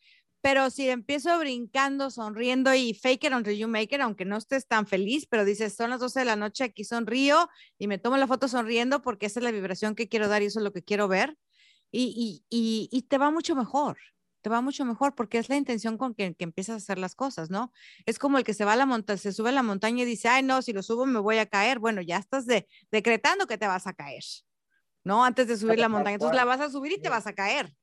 pero 0.47 0.71
si 0.71 0.89
empiezo 0.89 1.37
brincando, 1.41 2.09
sonriendo 2.09 2.73
y 2.73 2.95
fake 2.95 3.25
it 3.25 3.33
until 3.33 3.59
you 3.59 3.67
make 3.67 3.93
it, 3.93 4.01
aunque 4.01 4.25
no 4.25 4.37
estés 4.37 4.69
tan 4.69 4.87
feliz, 4.87 5.27
pero 5.27 5.45
dices, 5.45 5.75
son 5.75 5.91
las 5.91 5.99
12 5.99 6.21
de 6.21 6.25
la 6.25 6.37
noche, 6.37 6.63
aquí 6.63 6.85
sonrío 6.85 7.49
y 7.79 7.89
me 7.89 7.99
tomo 7.99 8.17
la 8.17 8.29
foto 8.29 8.47
sonriendo 8.47 9.03
porque 9.03 9.27
esa 9.27 9.41
es 9.41 9.45
la 9.45 9.51
vibración 9.51 9.97
que 9.97 10.09
quiero 10.09 10.29
dar 10.29 10.45
y 10.45 10.47
eso 10.47 10.61
es 10.61 10.63
lo 10.63 10.73
que 10.73 10.85
quiero 10.85 11.09
ver. 11.09 11.37
Y, 11.91 12.45
y, 12.49 12.89
y, 12.93 13.03
te 13.09 13.19
va 13.19 13.33
mucho 13.33 13.57
mejor, 13.57 13.99
te 14.41 14.49
va 14.49 14.61
mucho 14.61 14.85
mejor 14.85 15.17
porque 15.17 15.39
es 15.39 15.49
la 15.49 15.57
intención 15.57 15.99
con 15.99 16.15
que, 16.15 16.37
que, 16.37 16.45
empiezas 16.45 16.75
a 16.75 16.77
hacer 16.77 16.99
las 16.99 17.17
cosas, 17.17 17.51
¿no? 17.51 17.73
Es 18.05 18.21
como 18.21 18.39
el 18.39 18.45
que 18.45 18.55
se 18.55 18.65
va 18.65 18.75
a 18.75 18.77
la 18.77 18.87
montaña, 18.87 19.19
se 19.19 19.33
sube 19.33 19.49
a 19.49 19.53
la 19.53 19.65
montaña 19.65 20.05
y 20.05 20.07
dice, 20.07 20.29
ay, 20.29 20.45
no, 20.45 20.63
si 20.63 20.73
lo 20.73 20.85
subo 20.85 21.07
me 21.07 21.19
voy 21.19 21.39
a 21.39 21.47
caer. 21.47 21.81
Bueno, 21.81 22.03
ya 22.03 22.19
estás 22.19 22.47
de, 22.47 22.69
decretando 22.93 23.49
que 23.49 23.59
te 23.59 23.67
vas 23.67 23.89
a 23.89 23.95
caer, 23.95 24.23
¿no? 25.03 25.25
Antes 25.25 25.49
de 25.49 25.57
subir 25.57 25.81
la 25.81 25.89
montaña. 25.89 26.15
Entonces 26.15 26.37
la 26.37 26.45
vas 26.45 26.61
a 26.61 26.71
subir 26.71 26.93
y 26.93 27.01
te 27.01 27.09
vas 27.09 27.27
a 27.27 27.33
caer. 27.33 27.75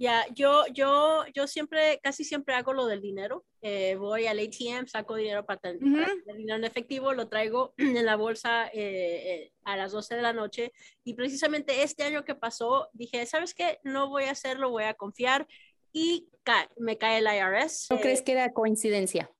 Ya, 0.00 0.24
yo, 0.34 0.64
yo, 0.72 1.26
yo 1.34 1.46
siempre, 1.46 2.00
casi 2.02 2.24
siempre 2.24 2.54
hago 2.54 2.72
lo 2.72 2.86
del 2.86 3.02
dinero. 3.02 3.44
Eh, 3.60 3.96
voy 3.96 4.26
al 4.26 4.38
ATM, 4.38 4.86
saco 4.86 5.14
dinero 5.14 5.44
para, 5.44 5.60
tener 5.60 5.78
dinero 6.24 6.56
en 6.56 6.64
efectivo, 6.64 7.12
lo 7.12 7.28
traigo 7.28 7.74
en 7.76 8.06
la 8.06 8.16
bolsa 8.16 8.68
eh, 8.68 8.72
eh, 8.72 9.52
a 9.62 9.76
las 9.76 9.92
12 9.92 10.16
de 10.16 10.22
la 10.22 10.32
noche. 10.32 10.72
Y 11.04 11.12
precisamente 11.12 11.82
este 11.82 12.04
año 12.04 12.24
que 12.24 12.34
pasó, 12.34 12.88
dije, 12.94 13.26
¿sabes 13.26 13.52
qué? 13.52 13.78
No 13.84 14.08
voy 14.08 14.24
a 14.24 14.30
hacerlo, 14.30 14.70
voy 14.70 14.84
a 14.84 14.94
confiar. 14.94 15.46
Y 15.92 16.30
me 16.78 16.96
cae 16.96 17.18
el 17.18 17.26
IRS. 17.26 17.88
¿No 17.90 18.00
crees 18.00 18.22
que 18.22 18.32
era 18.32 18.54
coincidencia? 18.54 19.30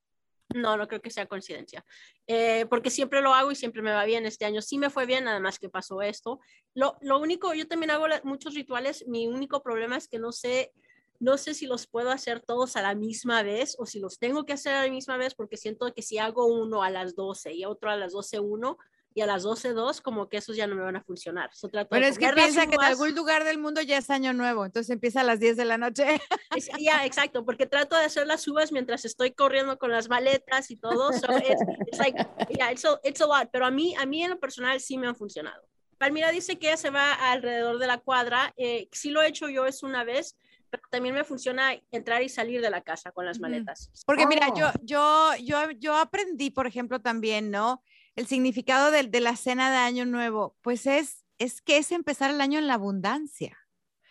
No, 0.54 0.76
no 0.76 0.88
creo 0.88 1.00
que 1.00 1.10
sea 1.10 1.26
coincidencia, 1.26 1.84
eh, 2.26 2.66
porque 2.68 2.90
siempre 2.90 3.20
lo 3.20 3.34
hago 3.34 3.52
y 3.52 3.54
siempre 3.54 3.82
me 3.82 3.92
va 3.92 4.04
bien. 4.04 4.26
Este 4.26 4.44
año 4.44 4.62
sí 4.62 4.78
me 4.78 4.90
fue 4.90 5.06
bien, 5.06 5.24
nada 5.24 5.38
más 5.38 5.58
que 5.58 5.68
pasó 5.68 6.02
esto. 6.02 6.40
Lo, 6.74 6.96
lo 7.02 7.18
único, 7.18 7.54
yo 7.54 7.68
también 7.68 7.90
hago 7.92 8.06
muchos 8.24 8.54
rituales, 8.54 9.06
mi 9.06 9.28
único 9.28 9.62
problema 9.62 9.96
es 9.96 10.08
que 10.08 10.18
no 10.18 10.32
sé, 10.32 10.72
no 11.20 11.36
sé 11.36 11.54
si 11.54 11.66
los 11.66 11.86
puedo 11.86 12.10
hacer 12.10 12.40
todos 12.40 12.76
a 12.76 12.82
la 12.82 12.94
misma 12.94 13.42
vez 13.42 13.76
o 13.78 13.86
si 13.86 14.00
los 14.00 14.18
tengo 14.18 14.44
que 14.44 14.54
hacer 14.54 14.74
a 14.74 14.82
la 14.82 14.90
misma 14.90 15.16
vez, 15.18 15.34
porque 15.34 15.56
siento 15.56 15.92
que 15.94 16.02
si 16.02 16.18
hago 16.18 16.46
uno 16.46 16.82
a 16.82 16.90
las 16.90 17.14
12 17.14 17.52
y 17.52 17.64
otro 17.64 17.90
a 17.90 17.96
las 17.96 18.12
12, 18.12 18.40
uno, 18.40 18.78
y 19.14 19.22
a 19.22 19.26
las 19.26 19.44
12.02 19.44 20.00
como 20.02 20.28
que 20.28 20.36
esos 20.36 20.56
ya 20.56 20.66
no 20.66 20.76
me 20.76 20.82
van 20.82 20.96
a 20.96 21.02
funcionar. 21.02 21.50
Pero 21.90 22.06
es 22.06 22.18
que 22.18 22.32
piensa 22.32 22.66
que 22.66 22.76
en 22.76 22.82
algún 22.82 23.14
lugar 23.14 23.44
del 23.44 23.58
mundo 23.58 23.82
ya 23.82 23.98
es 23.98 24.10
año 24.10 24.32
nuevo, 24.32 24.64
entonces 24.64 24.90
empieza 24.90 25.22
a 25.22 25.24
las 25.24 25.40
10 25.40 25.56
de 25.56 25.64
la 25.64 25.78
noche. 25.78 26.04
Ya, 26.78 27.04
exacto, 27.04 27.44
porque 27.44 27.66
trato 27.66 27.96
de 27.96 28.04
hacer 28.04 28.26
las 28.26 28.46
uvas 28.46 28.72
mientras 28.72 29.04
estoy 29.04 29.32
corriendo 29.32 29.78
con 29.78 29.90
las 29.90 30.08
maletas 30.08 30.70
y 30.70 30.76
todo. 30.76 31.12
So 31.12 31.36
it's, 31.38 31.62
it's 31.86 31.98
like, 31.98 32.18
yeah, 32.50 32.70
it's 32.70 32.84
a, 32.84 32.98
it's 33.02 33.20
a 33.20 33.26
lot, 33.26 33.50
pero 33.52 33.66
a 33.66 33.70
mí, 33.70 33.94
a 33.96 34.06
mí 34.06 34.22
en 34.22 34.30
lo 34.30 34.40
personal 34.40 34.80
sí 34.80 34.96
me 34.98 35.06
han 35.06 35.16
funcionado. 35.16 35.62
Palmira 35.98 36.30
dice 36.30 36.58
que 36.58 36.68
ella 36.68 36.76
se 36.76 36.90
va 36.90 37.12
alrededor 37.12 37.78
de 37.78 37.86
la 37.86 37.98
cuadra. 37.98 38.54
Eh, 38.56 38.88
sí 38.90 39.10
lo 39.10 39.20
he 39.22 39.28
hecho 39.28 39.48
yo 39.48 39.66
es 39.66 39.82
una 39.82 40.02
vez, 40.02 40.36
pero 40.70 40.82
también 40.90 41.14
me 41.14 41.24
funciona 41.24 41.74
entrar 41.90 42.22
y 42.22 42.28
salir 42.28 42.62
de 42.62 42.70
la 42.70 42.80
casa 42.80 43.12
con 43.12 43.26
las 43.26 43.38
maletas. 43.38 43.90
Porque 44.06 44.26
mira, 44.26 44.48
yo, 44.54 44.68
oh. 44.68 44.72
yo, 44.82 45.34
yo, 45.42 45.70
yo 45.72 45.96
aprendí, 45.96 46.50
por 46.50 46.66
ejemplo, 46.66 47.00
también, 47.00 47.50
¿no? 47.50 47.82
El 48.20 48.26
significado 48.26 48.90
de, 48.90 49.04
de, 49.04 49.20
la 49.20 49.34
cena 49.34 49.70
de 49.70 49.78
Año 49.78 50.04
Nuevo, 50.04 50.54
pues 50.60 50.86
es, 50.86 51.24
es 51.38 51.62
que 51.62 51.78
es 51.78 51.90
empezar 51.90 52.30
el 52.30 52.42
año 52.42 52.58
en 52.58 52.66
la 52.66 52.74
abundancia, 52.74 53.56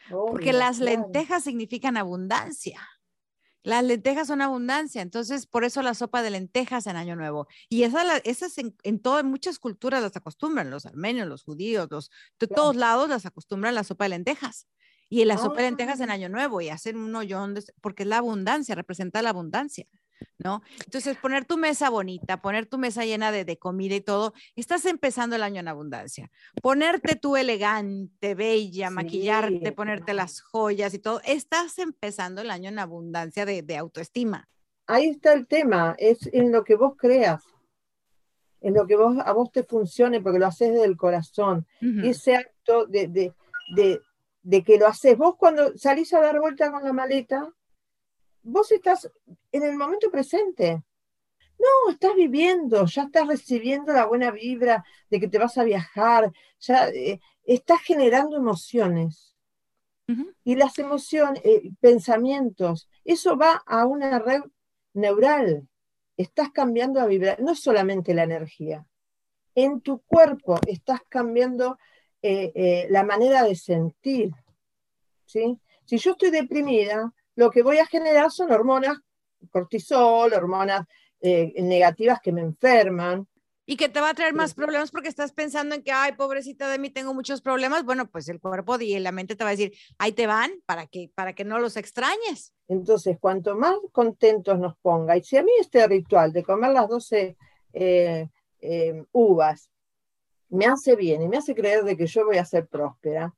porque 0.10 0.52
las 0.52 0.80
lentejas 0.80 1.44
significan 1.44 1.96
abundancia. 1.96 2.82
Las 3.62 3.84
lentejas 3.84 4.28
son 4.28 4.42
abundancia, 4.42 5.04
entonces 5.04 5.46
por 5.46 5.64
eso 5.64 5.84
la 5.84 5.94
sopa 5.94 6.24
de 6.24 6.32
lentejas 6.32 6.88
en 6.88 6.96
Año 6.96 7.16
Nuevo. 7.16 7.48
Y 7.70 7.84
esas, 7.84 8.58
en, 8.58 8.76
en 8.82 9.00
todas, 9.00 9.24
muchas 9.24 9.60
culturas 9.60 10.02
las 10.02 10.16
acostumbran, 10.16 10.72
los 10.72 10.88
armenios, 10.88 11.28
los 11.28 11.44
judíos, 11.44 11.88
los, 11.92 12.10
de 12.40 12.48
todos 12.48 12.76
lados 12.76 13.10
las 13.10 13.28
acostumbran 13.28 13.76
la 13.76 13.84
sopa 13.84 14.06
de 14.06 14.10
lentejas. 14.10 14.66
Y 15.08 15.24
la 15.26 15.38
sopa 15.38 15.58
de 15.58 15.64
lentejas 15.64 16.00
en 16.00 16.10
ah. 16.10 16.14
Año 16.14 16.30
Nuevo 16.30 16.62
y 16.62 16.70
hacen 16.70 16.98
un 16.98 17.16
hoyón, 17.16 17.56
porque 17.82 18.04
es 18.04 18.10
la 18.10 18.18
abundancia, 18.18 18.74
representa 18.74 19.22
la 19.22 19.30
abundancia. 19.30 19.86
¿No? 20.38 20.62
Entonces, 20.86 21.18
poner 21.18 21.46
tu 21.46 21.58
mesa 21.58 21.90
bonita, 21.90 22.42
poner 22.42 22.66
tu 22.66 22.78
mesa 22.78 23.06
llena 23.06 23.32
de, 23.32 23.58
comida 23.58 23.96
y 23.96 24.02
todo, 24.02 24.34
estás 24.56 24.86
empezando 24.86 25.36
el 25.36 25.44
año 25.44 25.60
en 25.60 25.68
abundancia. 25.68 26.32
Ponerte 26.62 27.16
tú 27.16 27.36
elegante, 27.36 28.36
bella, 28.36 28.90
maquillarte, 28.90 29.72
ponerte 29.72 30.14
las 30.14 30.42
joyas 30.42 30.94
y 30.94 31.00
todo, 31.00 31.22
estás 31.26 31.78
empezando 31.80 32.42
el 32.42 32.52
año 32.52 32.70
en 32.70 32.80
abundancia 32.80 33.46
de, 33.46 33.78
autoestima. 33.78 34.48
Ahí 34.88 35.10
está 35.10 35.34
el 35.34 35.46
tema, 35.48 35.96
es 35.98 36.28
en 36.34 36.52
lo 36.52 36.64
que 36.64 36.76
vos 36.76 36.94
creas, 36.98 37.44
en 38.62 38.74
lo 38.74 38.88
que 38.88 38.96
vos, 38.96 39.16
a 39.24 39.32
vos 39.34 39.52
te 39.52 39.64
funcione, 39.64 40.20
porque 40.22 40.40
lo 40.40 40.48
haces 40.48 40.74
desde 40.74 40.86
el 40.86 40.98
corazón. 40.98 41.68
ese 42.04 42.36
acto 42.36 42.86
de, 42.88 43.08
de, 43.08 43.34
de, 43.76 44.02
de 44.42 44.64
que 44.64 44.78
lo 44.78 44.88
haces 44.88 45.18
vos 45.18 45.36
cuando 45.38 45.78
salís 45.78 46.14
a 46.14 46.22
dar 46.22 46.40
vuelta 46.40 46.72
con 46.72 46.84
la 46.84 46.94
maleta, 46.94 47.54
vos 48.50 48.72
estás 48.72 49.10
en 49.52 49.64
el 49.64 49.76
momento 49.76 50.10
presente. 50.12 50.84
No, 51.58 51.92
estás 51.92 52.16
viviendo, 52.16 52.86
ya 52.86 53.04
estás 53.04 53.28
recibiendo 53.28 53.92
la 53.92 54.06
buena 54.06 54.32
vibra 54.32 54.86
de 55.10 55.20
que 55.20 55.28
te 55.28 55.38
vas 55.38 55.58
a 55.58 55.66
viajar, 55.66 56.32
ya 56.60 56.88
eh, 56.90 57.20
estás 57.44 57.82
generando 57.82 58.38
emociones. 58.38 59.36
Y 60.44 60.56
las 60.56 60.80
emociones, 60.80 61.40
eh, 61.46 61.70
pensamientos, 61.80 62.90
eso 63.06 63.38
va 63.38 63.62
a 63.68 63.86
una 63.86 64.18
red 64.18 64.42
neural. 64.94 65.68
Estás 66.18 66.50
cambiando 66.50 67.00
la 67.00 67.06
vibra, 67.06 67.38
no 67.40 67.54
solamente 67.54 68.16
la 68.16 68.24
energía. 68.24 68.88
En 69.54 69.82
tu 69.82 70.00
cuerpo 70.00 70.58
estás 70.66 71.02
cambiando 71.08 71.78
eh, 72.24 72.88
la 72.90 73.04
manera 73.04 73.44
de 73.44 73.54
sentir. 73.54 74.32
¿sí? 75.26 75.60
Si 75.86 76.00
yo 76.00 76.12
estoy 76.12 76.32
deprimida, 76.32 77.14
lo 77.40 77.50
que 77.52 77.64
voy 77.64 77.78
a 77.78 77.86
generar 77.86 78.32
son 78.32 78.52
hormonas, 78.52 78.98
cortisol, 79.50 80.34
hormonas 80.34 80.86
eh, 81.22 81.54
negativas 81.62 82.20
que 82.22 82.34
me 82.34 82.42
enferman. 82.42 83.26
y 83.66 83.78
que 83.78 83.88
te 83.88 84.02
va 84.02 84.10
a 84.10 84.14
traer 84.14 84.34
más 84.34 84.54
problemas 84.54 84.92
porque 84.92 85.08
estás 85.08 85.32
pensando 85.32 85.74
en 85.74 85.82
que, 85.82 85.94
ay, 85.94 86.14
pobrecita 86.18 86.68
de 86.68 86.80
mí, 86.80 86.90
tengo 86.90 87.14
muchos 87.14 87.40
problemas, 87.40 87.86
bueno, 87.86 88.10
pues 88.10 88.28
el 88.28 88.42
cuerpo 88.42 88.78
y 88.82 89.00
la 89.00 89.14
mente 89.14 89.38
te 89.38 89.44
va 89.46 89.52
a 89.52 89.56
decir, 89.56 89.72
ahí 90.00 90.12
te 90.12 90.28
van 90.28 90.52
para 90.66 90.86
que, 90.88 91.12
para 91.16 91.32
que 91.32 91.46
no 91.46 91.60
los 91.60 91.78
extrañes. 91.78 92.54
Entonces, 92.68 93.18
cuanto 93.22 93.56
más 93.56 93.76
contentos 93.94 94.60
nos 94.60 94.76
ponga, 94.82 95.16
y 95.16 95.24
si 95.24 95.38
a 95.38 95.44
mí 95.44 95.52
este 95.62 95.88
ritual 95.88 96.34
de 96.34 96.44
comer 96.44 96.72
las 96.72 96.90
12 96.90 97.38
eh, 97.72 98.28
eh, 98.60 99.04
uvas 99.14 99.70
me 100.50 100.66
hace 100.66 100.98
bien 100.98 101.22
y 101.22 101.30
me 101.30 101.38
hace 101.38 101.56
creer 101.56 101.86
de 101.86 101.96
que 101.96 102.08
yo 102.08 102.26
voy 102.26 102.38
a 102.38 102.44
ser 102.44 102.68
próspera, 102.68 103.34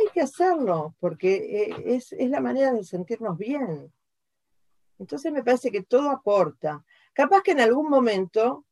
hay 0.00 0.12
que 0.12 0.20
hacerlo, 0.20 0.94
porque 1.00 1.34
eh, 1.34 1.96
es, 1.96 2.12
es 2.12 2.30
la 2.30 2.40
manera 2.40 2.72
de 2.72 2.84
sentirnos 2.84 3.36
bien. 3.38 3.92
Entonces 4.98 5.32
me 5.32 5.42
parece 5.42 5.70
que 5.70 5.82
todo 5.82 6.10
aporta. 6.10 6.84
Capaz 7.12 7.42
que 7.42 7.52
en 7.52 7.60
algún 7.60 7.88
momento 7.88 8.66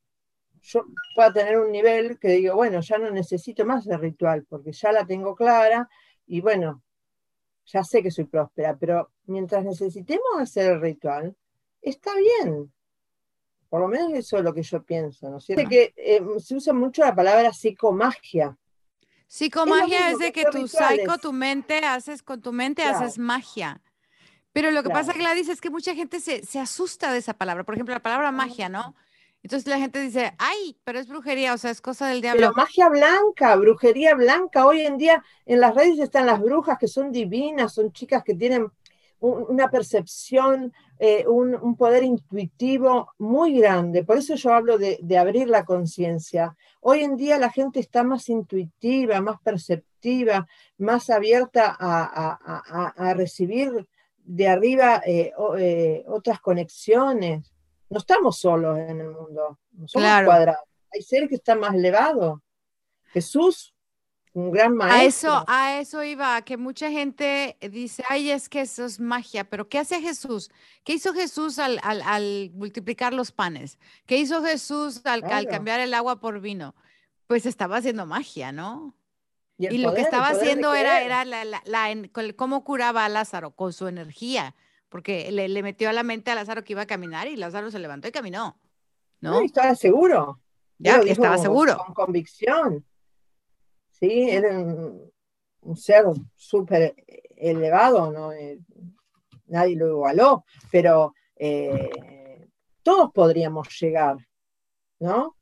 yo 0.62 0.85
pueda 1.14 1.33
tener 1.33 1.59
un 1.59 1.73
nivel 1.73 2.19
que 2.19 2.29
digo, 2.29 2.55
bueno, 2.55 2.81
ya 2.81 2.99
no 2.99 3.11
necesito 3.11 3.64
más 3.64 3.87
el 3.87 3.99
ritual 3.99 4.45
porque 4.49 4.73
ya 4.73 4.93
la 4.93 5.07
tengo 5.07 5.35
clara 5.35 5.88
y 6.27 6.41
bueno, 6.41 6.83
ya 7.67 7.85
sé 7.85 8.03
que 8.03 8.11
soy 8.11 8.25
próspera, 8.25 8.77
pero 8.77 9.11
mientras 9.27 9.64
necesitemos 9.64 10.27
hacer 10.38 10.73
el 10.73 10.81
ritual, 10.81 11.37
está 11.81 12.11
bien. 12.17 12.73
Por 13.69 13.81
lo 13.81 13.88
menos 13.88 14.12
eso 14.14 14.38
es 14.38 14.45
lo 14.45 14.55
que 14.55 14.62
yo 14.62 14.83
pienso, 14.83 15.29
¿no 15.29 15.38
es 15.38 15.45
cierto? 15.45 15.69
Que 15.69 15.93
eh, 15.97 16.23
se 16.38 16.57
usa 16.57 16.73
mucho 16.73 17.03
la 17.03 17.14
palabra 17.14 17.53
psicomagia. 17.53 18.57
Psicomagia 19.29 20.11
es, 20.11 20.19
de 20.19 20.33
que 20.33 20.47
tu 20.47 20.67
psico, 20.67 21.19
tu 21.21 21.33
mente, 21.33 21.85
haces 21.85 22.23
con 22.23 22.41
tu 22.41 22.53
mente, 22.53 22.83
haces 22.83 23.19
magia. 23.19 23.81
Pero 24.53 24.71
lo 24.71 24.83
que 24.83 24.88
pasa, 24.88 25.12
Gladys, 25.12 25.49
es 25.49 25.61
que 25.61 25.71
mucha 25.71 25.95
gente 25.95 26.19
se, 26.19 26.45
se, 26.45 26.59
asusta 26.59 27.12
de 27.12 27.19
esa 27.19 27.35
palabra. 27.35 27.62
Por 27.62 27.75
ejemplo, 27.75 27.95
la 27.95 28.03
palabra 28.03 28.33
magia, 28.33 28.69
¿no? 28.69 28.97
Entonces 29.43 29.69
la 29.69 29.79
gente 29.79 30.01
dice, 30.01 30.35
ay, 30.38 30.77
pero 30.83 30.99
es 30.99 31.07
brujería, 31.07 31.55
o 31.55 31.59
sea, 31.59 31.71
es 31.71 31.81
cosa 31.81 32.09
del 32.09 32.21
diablo. 32.21 32.41
Pero 32.41 32.53
magia 32.55 32.88
blanca, 32.88 33.55
brujería 33.57 34.14
blanca. 34.14 34.67
Hoy 34.67 34.81
en 34.81 34.99
día 34.99 35.23
en 35.47 35.61
las 35.61 35.75
redes 35.75 35.99
están 35.99 36.27
las 36.27 36.41
brujas 36.41 36.79
que 36.79 36.88
son 36.88 37.12
divinas, 37.12 37.75
son 37.75 37.93
chicas 37.93 38.25
que 38.25 38.35
tienen 38.35 38.67
una 39.21 39.69
percepción, 39.69 40.73
eh, 40.99 41.27
un, 41.27 41.77
poder 41.77 42.03
intuitivo 42.03 43.13
muy 43.19 43.59
grande. 43.59 44.05
Por 44.05 44.19
eso 44.19 44.35
yo 44.35 44.53
hablo 44.53 44.79
de, 44.79 45.19
abrir 45.19 45.49
la 45.49 45.65
conciencia. 45.65 46.57
Hoy 46.81 47.01
en 47.01 47.17
día 47.17 47.39
la 47.39 47.51
gente 47.51 47.81
está 47.81 48.05
más 48.05 48.29
intuitiva, 48.29 49.21
más 49.21 49.41
perceptiva, 49.41 50.47
más 50.79 51.11
abierta 51.11 51.77
a, 51.79 53.15
recibir 53.15 53.89
de 54.25 54.49
arriba 54.49 55.03
eh, 55.07 55.33
eh, 55.59 56.05
otras 56.07 56.41
conexiones 56.41 57.53
no 57.91 57.99
estamos 57.99 58.39
solos 58.39 58.79
en 58.79 59.01
el 59.01 59.11
mundo, 59.11 59.59
no 59.73 59.89
somos 59.89 60.25
cuadrados. 60.25 60.63
Hay 60.93 61.03
seres 61.03 61.29
que 61.29 61.37
están 61.37 61.61
más 61.61 61.75
elevados. 61.75 62.41
Jesús, 63.13 63.75
un 64.38 64.51
gran 64.51 64.74
maestro. 64.74 65.33
A 65.33 65.37
eso, 65.37 65.44
a 65.48 65.81
eso 65.81 66.05
iba, 66.05 66.40
que 66.42 66.57
mucha 66.57 66.90
gente 66.90 67.57
dice, 67.70 68.03
ay, 68.09 68.31
es 68.31 68.48
que 68.48 68.62
eso 68.62 68.85
es 68.85 69.01
magia, 69.01 69.44
pero 69.44 69.68
¿qué 69.68 69.79
hace 69.79 70.01
Jesús? 70.01 70.51
¿Qué 70.85 70.94
hizo 70.94 71.12
Jesús 71.12 71.59
al, 71.59 72.51
multiplicar 72.55 73.12
los 73.12 73.33
panes? 73.33 73.79
¿Qué 74.07 74.16
hizo 74.16 74.42
Jesús 74.42 75.05
al, 75.05 75.22
cambiar 75.46 75.81
el 75.81 75.94
agua 75.94 76.20
por 76.20 76.40
vino? 76.40 76.74
Pues 77.27 77.46
estaba 77.46 77.77
haciendo 77.77 78.07
magia, 78.07 78.53
¿no? 78.53 78.94
Y, 79.59 79.79
lo 79.79 79.92
que 79.92 80.03
estaba 80.03 80.29
haciendo 80.29 80.72
era, 80.72 81.03
era 81.03 81.24
la, 81.24 81.44
la, 81.44 82.09
cómo 82.37 82.62
curaba 82.62 83.05
a 83.05 83.09
Lázaro 83.09 83.51
con 83.51 83.72
su 83.72 83.88
energía 83.88 84.55
porque 84.88 85.31
le, 85.31 85.62
metió 85.62 85.88
a 85.88 85.92
la 85.92 86.03
mente 86.03 86.31
a 86.31 86.35
Lázaro 86.35 86.64
que 86.64 86.72
iba 86.72 86.83
a 86.83 86.87
caminar 86.87 87.27
y 87.29 87.37
Lázaro 87.37 87.70
se 87.70 87.79
levantó 87.79 88.09
y 88.09 88.12
caminó. 88.12 88.59
¿No? 89.20 89.40
estaba 89.40 89.74
seguro. 89.74 90.40
Ya, 90.79 90.98
estaba 90.98 91.38
seguro. 91.38 91.77
Con 91.79 91.94
convicción. 91.94 92.85
Sí, 94.01 94.31
era 94.31 94.57
un, 94.57 95.77
ser 95.77 96.05
súper 96.37 96.95
elevado, 97.37 98.13
¿no? 98.13 98.33
Eh, 98.33 98.61
nadie 99.47 99.77
lo 99.77 99.89
igualó, 99.89 100.45
pero 100.71 101.15
eh, 101.37 102.49
todos 102.83 103.13
podríamos 103.13 103.69
llegar, 103.81 104.17
¿no? 105.01 105.37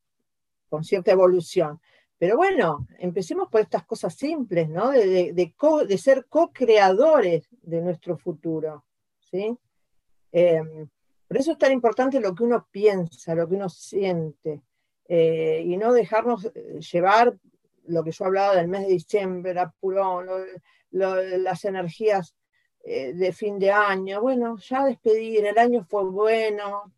Con 0.69 0.85
cierta 0.85 1.13
evolución. 1.13 1.81
Pero 2.19 2.37
bueno, 2.37 2.87
empecemos 2.99 3.49
por 3.51 3.61
estas 3.61 3.85
cosas 3.85 4.15
simples, 4.15 4.71
¿no? 4.71 4.91
De, 4.91 5.99
ser 5.99 6.27
co-creadores 6.27 7.47
de 7.63 7.83
nuestro 7.83 8.17
futuro. 8.17 8.87
¿sí? 9.21 9.57
Em, 10.33 10.89
por 11.29 11.37
eso 11.37 11.53
es 11.53 11.59
tan 11.59 11.73
importante 11.73 12.21
lo 12.21 12.35
que 12.35 12.45
uno 12.45 12.67
piensa, 12.71 13.35
lo 13.35 13.47
que 13.47 13.57
uno 13.57 13.69
siente, 13.69 14.63
eh, 15.09 15.63
y 15.65 15.77
no 15.77 15.93
dejarnos 15.93 16.51
llevar 16.91 17.37
lo 17.89 18.05
que 18.05 18.13
yo 18.13 18.25
hablaba 18.25 18.57
del 18.57 18.69
mes 18.69 18.83
de 18.83 18.95
diciembre, 18.95 19.59
apurón, 19.59 20.29
las 20.91 21.65
energías 21.65 22.35
eh, 22.85 23.13
de 23.13 23.33
fin 23.33 23.59
de 23.59 23.71
año. 23.71 24.21
Bueno, 24.21 24.57
ya 24.59 24.85
despedir, 24.85 25.47
el 25.47 25.59
año 25.59 25.85
fue 25.85 26.05
bueno, 26.05 26.93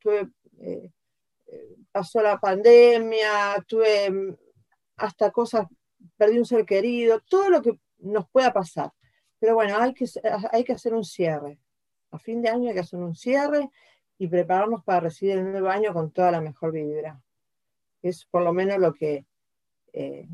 pasó 1.93 2.23
la 2.23 2.39
pandemia, 2.39 3.65
tuve 3.67 4.11
mm, 4.11 4.37
hasta 4.97 5.31
cosas, 5.31 5.67
perdí 6.17 6.39
un 6.39 6.47
ser 6.47 6.65
querido, 6.67 7.21
todo 7.29 7.49
lo 7.51 7.63
que 7.63 7.81
nos 7.99 8.29
pueda 8.29 8.53
pasar. 8.53 8.93
Pero 9.39 9.55
bueno, 9.55 9.79
hay 9.79 9.95
que, 9.95 10.07
hay 10.53 10.65
que 10.65 10.73
hacer 10.73 10.95
un 10.95 11.05
cierre 11.05 11.59
a 12.11 12.19
fin 12.19 12.43
de 12.43 12.49
año 12.49 12.69
hay 12.69 12.75
que 12.75 12.81
hacer 12.81 12.99
un 12.99 13.15
cierre 13.15 13.69
y 14.19 14.29
prepararnos 14.29 14.83
para 14.85 15.01
recibir 15.01 15.39
el 15.39 15.51
nuevo 15.51 15.69
año 15.69 15.93
con 15.93 16.11
toda 16.11 16.31
la 16.31 16.41
mejor 16.41 16.73
vibra. 16.73 17.21
Es 18.03 18.25
por 18.27 18.43
lo 18.43 18.53
menos 18.53 18.79
lo 18.79 18.95
que 18.95 19.27
eh, 19.93 20.29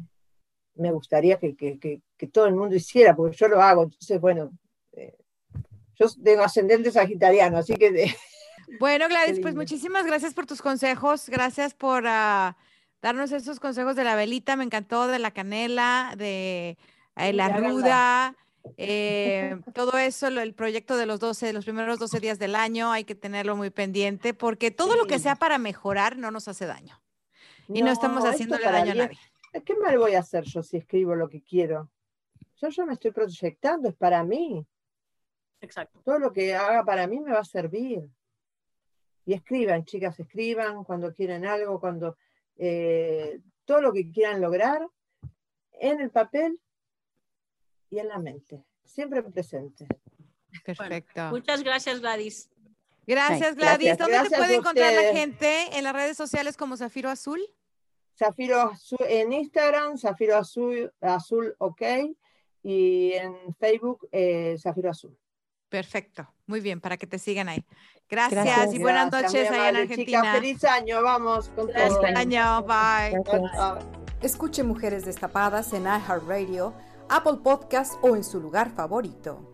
me 0.76 0.90
gustaría 0.92 1.38
que, 1.38 2.00
todo 2.32 2.46
el 2.46 2.54
mundo 2.54 2.74
hiciera, 2.74 3.14
porque 3.14 3.36
yo 3.36 3.48
lo 3.48 3.60
hago. 3.60 3.84
Entonces, 3.84 4.20
bueno, 4.20 4.50
eh, 4.92 5.16
yo 5.98 6.06
tengo 6.22 6.42
ascendente 6.42 6.90
sagitariano, 6.90 7.58
así 7.58 7.74
que... 7.74 8.14
bueno, 8.80 9.08
Gladys, 9.08 9.40
pues 9.40 9.54
muchísimas 9.54 10.06
gracias 10.06 10.34
por 10.34 10.46
tus 10.46 10.62
consejos, 10.62 11.28
gracias 11.28 11.74
por 11.74 12.04
ah, 12.06 12.56
darnos 13.02 13.32
esos 13.32 13.60
consejos 13.60 13.96
de 13.96 14.04
la 14.04 14.16
velita, 14.16 14.56
me 14.56 14.64
encantó 14.64 15.06
de 15.06 15.18
la 15.18 15.30
canela, 15.30 16.14
de 16.16 16.76
eh, 17.16 17.32
la 17.32 17.48
ruda. 17.48 18.36
Eh, 18.78 19.60
todo 19.74 19.98
eso, 19.98 20.28
el 20.28 20.54
proyecto 20.54 20.96
de 20.96 21.04
los 21.04 21.20
12, 21.20 21.52
los 21.52 21.66
primeros 21.66 21.98
12 21.98 22.18
días 22.18 22.38
del 22.38 22.54
año, 22.54 22.92
hay 22.92 23.04
que 23.04 23.14
tenerlo 23.14 23.56
muy 23.56 23.68
pendiente 23.68 24.32
porque 24.32 24.70
todo 24.70 24.96
lo 24.96 25.06
que 25.06 25.18
sea 25.18 25.36
para 25.36 25.58
mejorar 25.58 26.16
no 26.16 26.30
nos 26.30 26.48
hace 26.48 26.64
daño. 26.64 26.98
Y 27.68 27.82
no, 27.82 27.90
estamos 27.90 28.24
haciéndole 28.24 28.64
daño 28.64 28.92
a 28.92 28.94
nadie. 28.94 29.18
¿Qué 29.62 29.74
mal 29.76 29.98
voy 29.98 30.14
a 30.14 30.20
hacer 30.20 30.44
yo 30.44 30.62
si 30.62 30.76
escribo 30.76 31.14
lo 31.14 31.28
que 31.28 31.42
quiero? 31.42 31.90
Yo 32.56 32.68
ya 32.68 32.84
me 32.84 32.94
estoy 32.94 33.12
proyectando, 33.12 33.88
es 33.88 33.94
para 33.94 34.24
mí. 34.24 34.66
Exacto. 35.60 36.00
Todo 36.04 36.18
lo 36.18 36.32
que 36.32 36.54
haga 36.54 36.84
para 36.84 37.06
mí 37.06 37.20
me 37.20 37.32
va 37.32 37.40
a 37.40 37.44
servir. 37.44 38.08
Y 39.26 39.32
escriban, 39.32 39.84
chicas, 39.84 40.18
escriban 40.20 40.84
cuando 40.84 41.14
quieren 41.14 41.46
algo, 41.46 41.80
cuando 41.80 42.16
eh, 42.56 43.40
todo 43.64 43.80
lo 43.80 43.92
que 43.92 44.10
quieran 44.10 44.40
lograr 44.40 44.86
en 45.72 46.00
el 46.00 46.10
papel 46.10 46.60
y 47.90 47.98
en 47.98 48.08
la 48.08 48.18
mente, 48.18 48.64
siempre 48.84 49.22
presente. 49.22 49.86
Perfecto. 50.64 51.30
muchas 51.30 51.62
gracias, 51.62 52.00
Gladys. 52.00 52.50
Gracias, 53.06 53.56
Gladys. 53.56 53.98
¿Dónde 53.98 54.28
te 54.28 54.36
puede 54.36 54.56
encontrar 54.56 54.92
la 54.92 55.12
gente? 55.12 55.76
¿En 55.76 55.84
las 55.84 55.92
redes 55.92 56.16
sociales 56.16 56.56
como 56.56 56.76
Zafiro 56.76 57.08
Azul? 57.08 57.40
Zafiro 58.16 58.60
Azul 58.60 58.98
en 59.08 59.32
Instagram, 59.32 59.98
Zafiro 59.98 60.36
Azul, 60.36 60.92
Azul 61.00 61.54
OK, 61.58 61.82
y 62.62 63.12
en 63.12 63.34
Facebook, 63.58 64.08
eh, 64.12 64.56
Zafiro 64.58 64.90
Azul. 64.90 65.16
Perfecto, 65.68 66.32
muy 66.46 66.60
bien, 66.60 66.80
para 66.80 66.96
que 66.96 67.06
te 67.06 67.18
sigan 67.18 67.48
ahí. 67.48 67.64
Gracias, 68.08 68.74
y 68.74 68.78
buenas 68.78 69.10
noches 69.10 69.50
allá 69.50 69.70
en 69.70 69.76
Argentina. 69.76 70.34
feliz 70.34 70.64
año, 70.64 71.02
vamos 71.02 71.48
con 71.50 71.68
Feliz 71.68 71.96
año, 72.14 72.62
bye. 72.62 73.18
Escuche 74.20 74.62
Mujeres 74.62 75.04
Destapadas 75.04 75.72
en 75.72 75.82
iHeartRadio 75.82 76.74
Apple 77.08 77.38
Podcast 77.42 77.94
o 78.02 78.16
en 78.16 78.24
su 78.24 78.40
lugar 78.40 78.70
favorito. 78.74 79.53